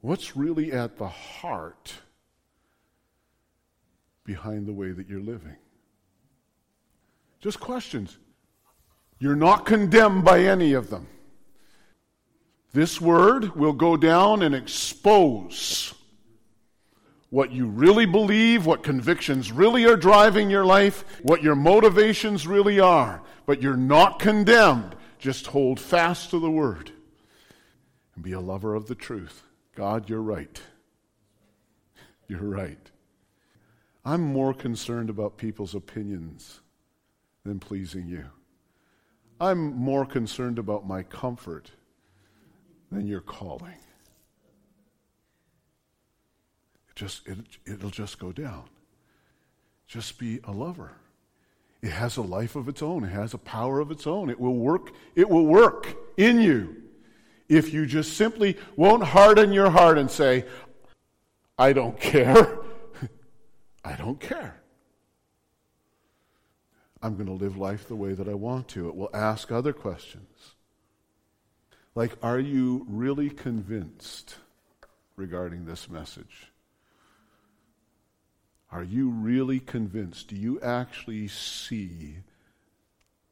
What's 0.00 0.36
really 0.36 0.72
at 0.72 0.98
the 0.98 1.08
heart 1.08 1.94
behind 4.24 4.66
the 4.66 4.72
way 4.72 4.92
that 4.92 5.08
you're 5.08 5.20
living? 5.20 5.56
Just 7.40 7.60
questions. 7.60 8.18
You're 9.18 9.36
not 9.36 9.66
condemned 9.66 10.24
by 10.24 10.44
any 10.44 10.74
of 10.74 10.90
them. 10.90 11.06
This 12.72 13.00
word 13.00 13.56
will 13.56 13.72
go 13.72 13.96
down 13.96 14.42
and 14.42 14.54
expose 14.54 15.94
what 17.30 17.50
you 17.50 17.66
really 17.66 18.06
believe, 18.06 18.66
what 18.66 18.82
convictions 18.82 19.52
really 19.52 19.84
are 19.84 19.96
driving 19.96 20.50
your 20.50 20.64
life, 20.64 21.04
what 21.22 21.42
your 21.42 21.54
motivations 21.54 22.46
really 22.46 22.80
are. 22.80 23.22
But 23.46 23.62
you're 23.62 23.76
not 23.76 24.18
condemned. 24.18 24.94
Just 25.18 25.48
hold 25.48 25.80
fast 25.80 26.30
to 26.30 26.38
the 26.38 26.50
word 26.50 26.92
and 28.14 28.24
be 28.24 28.32
a 28.32 28.40
lover 28.40 28.74
of 28.74 28.86
the 28.86 28.94
truth. 28.94 29.42
God, 29.74 30.08
you're 30.08 30.22
right. 30.22 30.60
You're 32.28 32.40
right. 32.40 32.90
I'm 34.04 34.20
more 34.22 34.54
concerned 34.54 35.10
about 35.10 35.36
people's 35.36 35.74
opinions 35.74 36.60
than 37.44 37.58
pleasing 37.58 38.06
you. 38.06 38.26
I'm 39.40 39.74
more 39.76 40.04
concerned 40.04 40.58
about 40.58 40.86
my 40.86 41.02
comfort 41.02 41.70
than 42.90 43.06
your 43.06 43.20
calling. 43.20 43.76
It 46.88 46.96
just, 46.96 47.26
it, 47.26 47.38
it'll 47.66 47.90
just 47.90 48.18
go 48.18 48.32
down. 48.32 48.64
Just 49.86 50.18
be 50.18 50.40
a 50.44 50.52
lover. 50.52 50.92
It 51.80 51.90
has 51.90 52.16
a 52.16 52.22
life 52.22 52.56
of 52.56 52.68
its 52.68 52.82
own. 52.82 53.04
It 53.04 53.10
has 53.10 53.34
a 53.34 53.38
power 53.38 53.80
of 53.80 53.90
its 53.90 54.06
own. 54.06 54.30
It 54.30 54.40
will 54.40 54.56
work. 54.56 54.92
It 55.14 55.28
will 55.28 55.46
work 55.46 55.96
in 56.16 56.40
you 56.40 56.76
if 57.48 57.72
you 57.72 57.86
just 57.86 58.14
simply 58.14 58.56
won't 58.76 59.02
harden 59.02 59.52
your 59.52 59.70
heart 59.70 59.96
and 59.96 60.10
say, 60.10 60.44
I 61.58 61.72
don't 61.72 61.98
care. 61.98 62.58
I 63.84 63.94
don't 63.94 64.20
care. 64.20 64.60
I'm 67.00 67.14
going 67.14 67.26
to 67.26 67.32
live 67.32 67.56
life 67.56 67.86
the 67.86 67.96
way 67.96 68.12
that 68.12 68.28
I 68.28 68.34
want 68.34 68.68
to. 68.68 68.88
It 68.88 68.96
will 68.96 69.10
ask 69.14 69.52
other 69.52 69.72
questions. 69.72 70.54
Like, 71.98 72.16
are 72.22 72.38
you 72.38 72.86
really 72.88 73.28
convinced 73.28 74.36
regarding 75.16 75.64
this 75.64 75.90
message? 75.90 76.52
Are 78.70 78.84
you 78.84 79.10
really 79.10 79.58
convinced? 79.58 80.28
Do 80.28 80.36
you 80.36 80.60
actually 80.60 81.26
see 81.26 82.18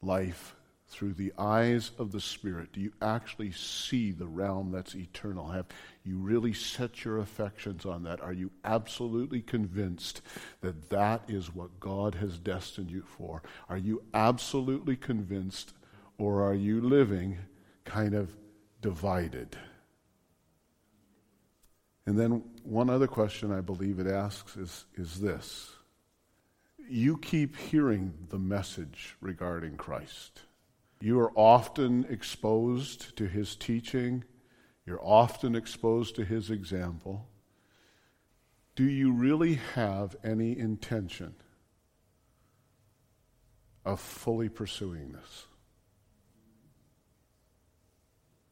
life 0.03 0.57
through 0.89 1.13
the 1.13 1.33
eyes 1.39 1.93
of 1.97 2.11
the 2.11 2.21
Spirit? 2.21 2.73
Do 2.73 2.81
you 2.81 2.93
actually 3.01 3.53
see 3.53 4.11
the 4.11 4.27
realm 4.27 4.73
that's 4.73 4.97
eternal? 4.97 5.47
Have 5.47 5.67
you 6.05 6.19
really 6.19 6.53
set 6.53 7.05
your 7.05 7.19
affections 7.19 7.87
on 7.87 8.03
that? 8.03 8.21
Are 8.21 8.33
you 8.33 8.51
absolutely 8.65 9.43
convinced 9.43 10.23
that 10.63 10.91
that 10.91 11.23
is 11.29 11.55
what 11.55 11.79
God 11.79 12.17
has 12.17 12.37
destined 12.37 12.91
you 12.91 13.05
for? 13.17 13.45
Are 13.69 13.79
you 13.79 14.03
absolutely 14.13 14.97
convinced, 14.97 15.73
or 16.19 16.43
are 16.43 16.55
you 16.55 16.81
living 16.81 17.39
kind 17.85 18.13
of 18.13 18.35
divided. 18.81 19.57
And 22.07 22.19
then 22.19 22.45
one 22.63 22.89
other 22.89 23.09
question 23.09 23.53
I 23.53 23.61
believe 23.61 23.99
it 23.99 24.07
asks 24.07 24.57
is, 24.57 24.85
is 24.95 25.21
this. 25.21 25.73
You 26.89 27.19
keep 27.19 27.57
hearing 27.57 28.15
the 28.29 28.39
message 28.39 29.17
regarding 29.21 29.77
Christ. 29.77 30.43
You 31.01 31.19
are 31.21 31.33
often 31.35 32.07
exposed 32.09 33.17
to 33.17 33.27
his 33.27 33.57
teaching. 33.57 34.25
You're 34.87 35.05
often 35.05 35.57
exposed 35.57 36.15
to 36.17 36.25
his 36.25 36.51
example. 36.51 37.29
Do 38.77 38.85
you 38.85 39.13
really 39.13 39.55
have 39.75 40.15
any 40.23 40.57
intention 40.57 41.35
of 43.85 44.01
fully 44.01 44.49
pursuing 44.49 45.13
this? 45.13 45.47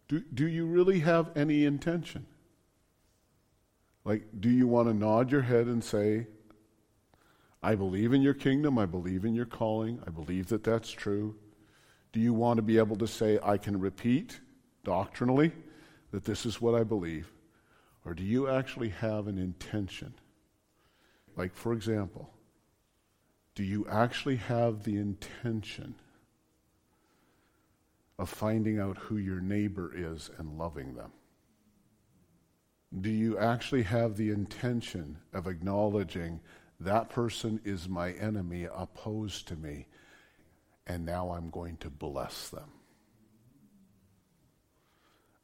Do, 0.09 0.22
do 0.32 0.46
you 0.46 0.66
really 0.66 1.00
have 1.00 1.30
any 1.36 1.64
intention? 1.64 2.26
Like, 4.05 4.26
do 4.38 4.50
you 4.50 4.66
want 4.66 4.88
to 4.88 4.94
nod 4.94 5.30
your 5.30 5.42
head 5.42 5.66
and 5.66 5.82
say, 5.82 6.26
I 7.62 7.74
believe 7.74 8.12
in 8.12 8.20
your 8.20 8.34
kingdom, 8.34 8.78
I 8.78 8.84
believe 8.84 9.24
in 9.24 9.34
your 9.34 9.46
calling, 9.46 9.98
I 10.07 10.11
believe 10.11 10.48
that 10.48 10.64
that's 10.64 10.90
true? 10.90 11.34
Do 12.12 12.20
you 12.20 12.34
want 12.34 12.59
to 12.59 12.62
be 12.62 12.76
able 12.76 12.96
to 12.96 13.07
say, 13.07 13.38
I 13.42 13.57
can 13.57 13.80
repeat 13.80 14.40
doctrinally 14.84 15.52
that 16.11 16.24
this 16.24 16.44
is 16.44 16.61
what 16.61 16.74
I 16.74 16.84
believe? 16.84 17.32
Or 18.05 18.12
do 18.12 18.22
you 18.22 18.48
actually 18.48 18.90
have 18.90 19.26
an 19.26 19.38
intention? 19.38 20.12
Like, 21.36 21.57
for 21.57 21.72
example, 21.72 22.30
do 23.55 23.64
you 23.64 23.86
actually 23.88 24.36
have 24.36 24.84
the 24.84 24.96
intention 24.96 25.94
of 28.18 28.28
finding 28.28 28.78
out 28.78 28.96
who 28.96 29.16
your 29.16 29.40
neighbor 29.40 29.92
is 29.94 30.30
and 30.38 30.58
loving 30.58 30.94
them? 30.94 31.12
Do 33.00 33.10
you 33.10 33.38
actually 33.38 33.82
have 33.82 34.16
the 34.16 34.30
intention 34.30 35.18
of 35.32 35.46
acknowledging 35.46 36.40
that 36.78 37.08
person 37.08 37.60
is 37.64 37.88
my 37.88 38.12
enemy, 38.12 38.68
opposed 38.72 39.48
to 39.48 39.56
me, 39.56 39.86
and 40.86 41.04
now 41.04 41.30
I'm 41.30 41.50
going 41.50 41.76
to 41.78 41.90
bless 41.90 42.50
them? 42.50 42.70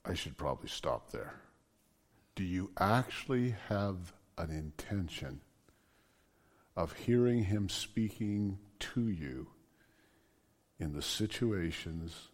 I 0.05 0.15
should 0.15 0.37
probably 0.39 0.69
stop 0.69 1.11
there. 1.11 1.35
Do 2.37 2.45
you 2.45 2.71
actually 2.79 3.57
have 3.69 4.13
an 4.39 4.51
intention 4.51 5.41
of 6.77 6.93
hearing 6.93 7.45
him 7.45 7.69
speaking 7.69 8.59
to 8.79 9.09
you 9.09 9.49
in 10.79 10.95
the 10.95 11.03
situations 11.03 12.29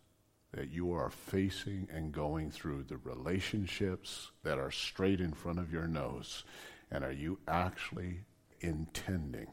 that 0.53 0.70
you 0.70 0.92
are 0.92 1.11
facing 1.11 1.88
and 1.92 2.12
going 2.12 2.51
through, 2.51 2.84
the 2.84 2.97
relationships 2.99 4.30
that 4.42 4.59
are 4.59 4.70
straight 4.70 5.20
in 5.20 5.32
front 5.32 5.59
of 5.59 5.72
your 5.72 5.86
nose? 5.86 6.44
And 6.90 7.05
are 7.05 7.12
you 7.12 7.38
actually 7.49 8.20
intending 8.61 9.49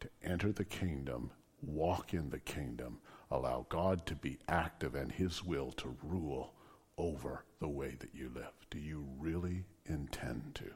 to 0.00 0.08
enter 0.22 0.52
the 0.52 0.64
kingdom, 0.64 1.30
walk 1.62 2.14
in 2.14 2.30
the 2.30 2.38
kingdom, 2.38 2.98
allow 3.30 3.66
God 3.68 4.06
to 4.06 4.14
be 4.14 4.38
active 4.48 4.94
and 4.94 5.10
His 5.10 5.42
will 5.42 5.72
to 5.72 5.96
rule 6.02 6.54
over 6.96 7.44
the 7.58 7.68
way 7.68 7.96
that 7.98 8.14
you 8.14 8.30
live? 8.34 8.52
Do 8.70 8.78
you 8.78 9.06
really 9.18 9.64
intend 9.86 10.54
to? 10.56 10.70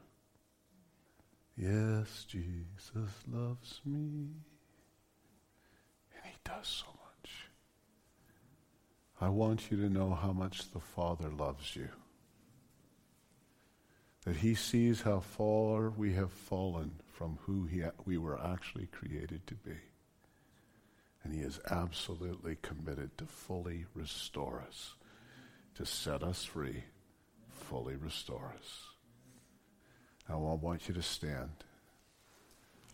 Yes, 1.55 2.25
Jesus 2.27 3.11
loves 3.31 3.81
me. 3.85 4.29
And 6.15 6.25
He 6.25 6.37
does 6.43 6.67
so 6.67 6.87
I 9.21 9.29
want 9.29 9.69
you 9.69 9.77
to 9.77 9.89
know 9.89 10.13
how 10.13 10.31
much 10.31 10.71
the 10.71 10.79
Father 10.79 11.29
loves 11.29 11.75
you. 11.75 11.89
That 14.25 14.37
He 14.37 14.55
sees 14.55 15.01
how 15.01 15.19
far 15.19 15.89
we 15.89 16.13
have 16.13 16.31
fallen 16.31 16.91
from 17.13 17.37
who 17.41 17.65
he, 17.65 17.83
we 18.05 18.17
were 18.17 18.39
actually 18.41 18.87
created 18.87 19.45
to 19.47 19.55
be. 19.55 19.75
And 21.23 21.33
He 21.33 21.41
is 21.41 21.59
absolutely 21.69 22.57
committed 22.61 23.17
to 23.17 23.25
fully 23.25 23.85
restore 23.93 24.63
us, 24.65 24.95
to 25.75 25.85
set 25.85 26.23
us 26.23 26.45
free, 26.45 26.85
fully 27.49 27.97
restore 27.97 28.53
us. 28.57 28.83
Now 30.29 30.35
I 30.35 30.53
want 30.53 30.87
you 30.87 30.93
to 30.93 31.01
stand. 31.01 31.49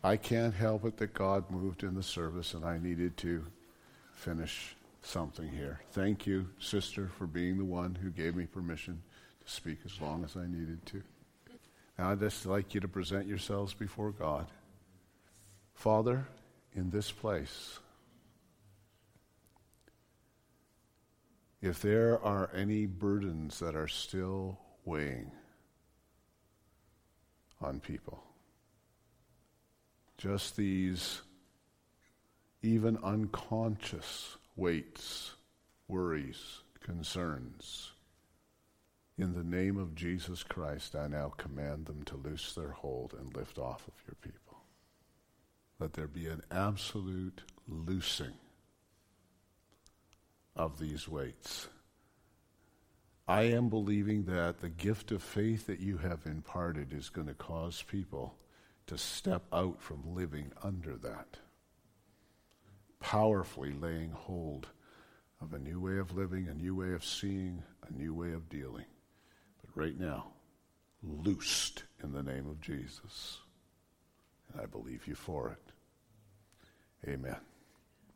I 0.03 0.17
can't 0.17 0.53
help 0.53 0.85
it 0.85 0.97
that 0.97 1.13
God 1.13 1.51
moved 1.51 1.83
in 1.83 1.95
the 1.95 2.03
service 2.03 2.53
and 2.53 2.65
I 2.65 2.77
needed 2.77 3.17
to 3.17 3.43
finish 4.13 4.75
something 5.05 5.47
here. 5.49 5.79
Thank 5.91 6.25
you, 6.25 6.47
sister, 6.59 7.09
for 7.17 7.27
being 7.27 7.57
the 7.57 7.65
one 7.65 7.95
who 7.95 8.09
gave 8.09 8.35
me 8.35 8.45
permission 8.45 9.01
to 9.45 9.51
speak 9.51 9.79
as 9.85 10.01
long 10.01 10.23
as 10.23 10.35
I 10.35 10.47
needed 10.47 10.85
to. 10.87 11.03
Now 11.97 12.11
I'd 12.11 12.19
just 12.19 12.45
like 12.45 12.73
you 12.73 12.81
to 12.81 12.87
present 12.87 13.27
yourselves 13.27 13.73
before 13.73 14.11
God. 14.11 14.47
Father, 15.73 16.27
in 16.73 16.89
this 16.89 17.11
place, 17.11 17.79
if 21.61 21.81
there 21.81 22.21
are 22.21 22.49
any 22.53 22.85
burdens 22.85 23.59
that 23.59 23.75
are 23.75 23.87
still 23.87 24.59
weighing 24.83 25.31
on 27.61 27.79
people, 27.79 28.23
just 30.17 30.57
these 30.57 31.21
even 32.61 32.97
unconscious 33.03 34.37
weights, 34.55 35.35
worries, 35.87 36.61
concerns. 36.81 37.91
In 39.17 39.33
the 39.33 39.43
name 39.43 39.77
of 39.77 39.95
Jesus 39.95 40.43
Christ, 40.43 40.95
I 40.95 41.07
now 41.07 41.33
command 41.37 41.85
them 41.85 42.03
to 42.03 42.17
loose 42.17 42.53
their 42.53 42.71
hold 42.71 43.13
and 43.13 43.35
lift 43.35 43.57
off 43.57 43.87
of 43.87 43.93
your 44.07 44.15
people. 44.21 44.63
Let 45.79 45.93
there 45.93 46.07
be 46.07 46.27
an 46.27 46.41
absolute 46.51 47.41
loosing 47.67 48.33
of 50.55 50.79
these 50.79 51.07
weights. 51.07 51.67
I 53.27 53.43
am 53.43 53.69
believing 53.69 54.25
that 54.25 54.59
the 54.61 54.69
gift 54.69 55.11
of 55.11 55.23
faith 55.23 55.65
that 55.67 55.79
you 55.79 55.97
have 55.97 56.25
imparted 56.25 56.93
is 56.93 57.09
going 57.09 57.27
to 57.27 57.33
cause 57.33 57.81
people 57.81 58.35
to 58.87 58.97
step 58.97 59.43
out 59.51 59.81
from 59.81 60.13
living 60.13 60.51
under 60.61 60.95
that, 60.97 61.37
powerfully 63.05 63.71
laying 63.71 64.09
hold 64.09 64.67
of 65.39 65.53
a 65.53 65.59
new 65.59 65.79
way 65.79 65.99
of 65.99 66.17
living, 66.17 66.47
a 66.47 66.55
new 66.55 66.73
way 66.73 66.91
of 66.93 67.05
seeing, 67.05 67.61
a 67.87 67.93
new 67.93 68.15
way 68.15 68.31
of 68.31 68.49
dealing. 68.49 68.85
But 69.61 69.79
right 69.79 69.95
now, 69.99 70.31
loosed 71.03 71.83
in 72.03 72.13
the 72.13 72.23
name 72.23 72.49
of 72.49 72.59
Jesus. 72.59 73.37
And 74.51 74.59
I 74.59 74.65
believe 74.65 75.05
you 75.05 75.13
for 75.13 75.51
it. 75.51 77.07
Amen. 77.07 77.37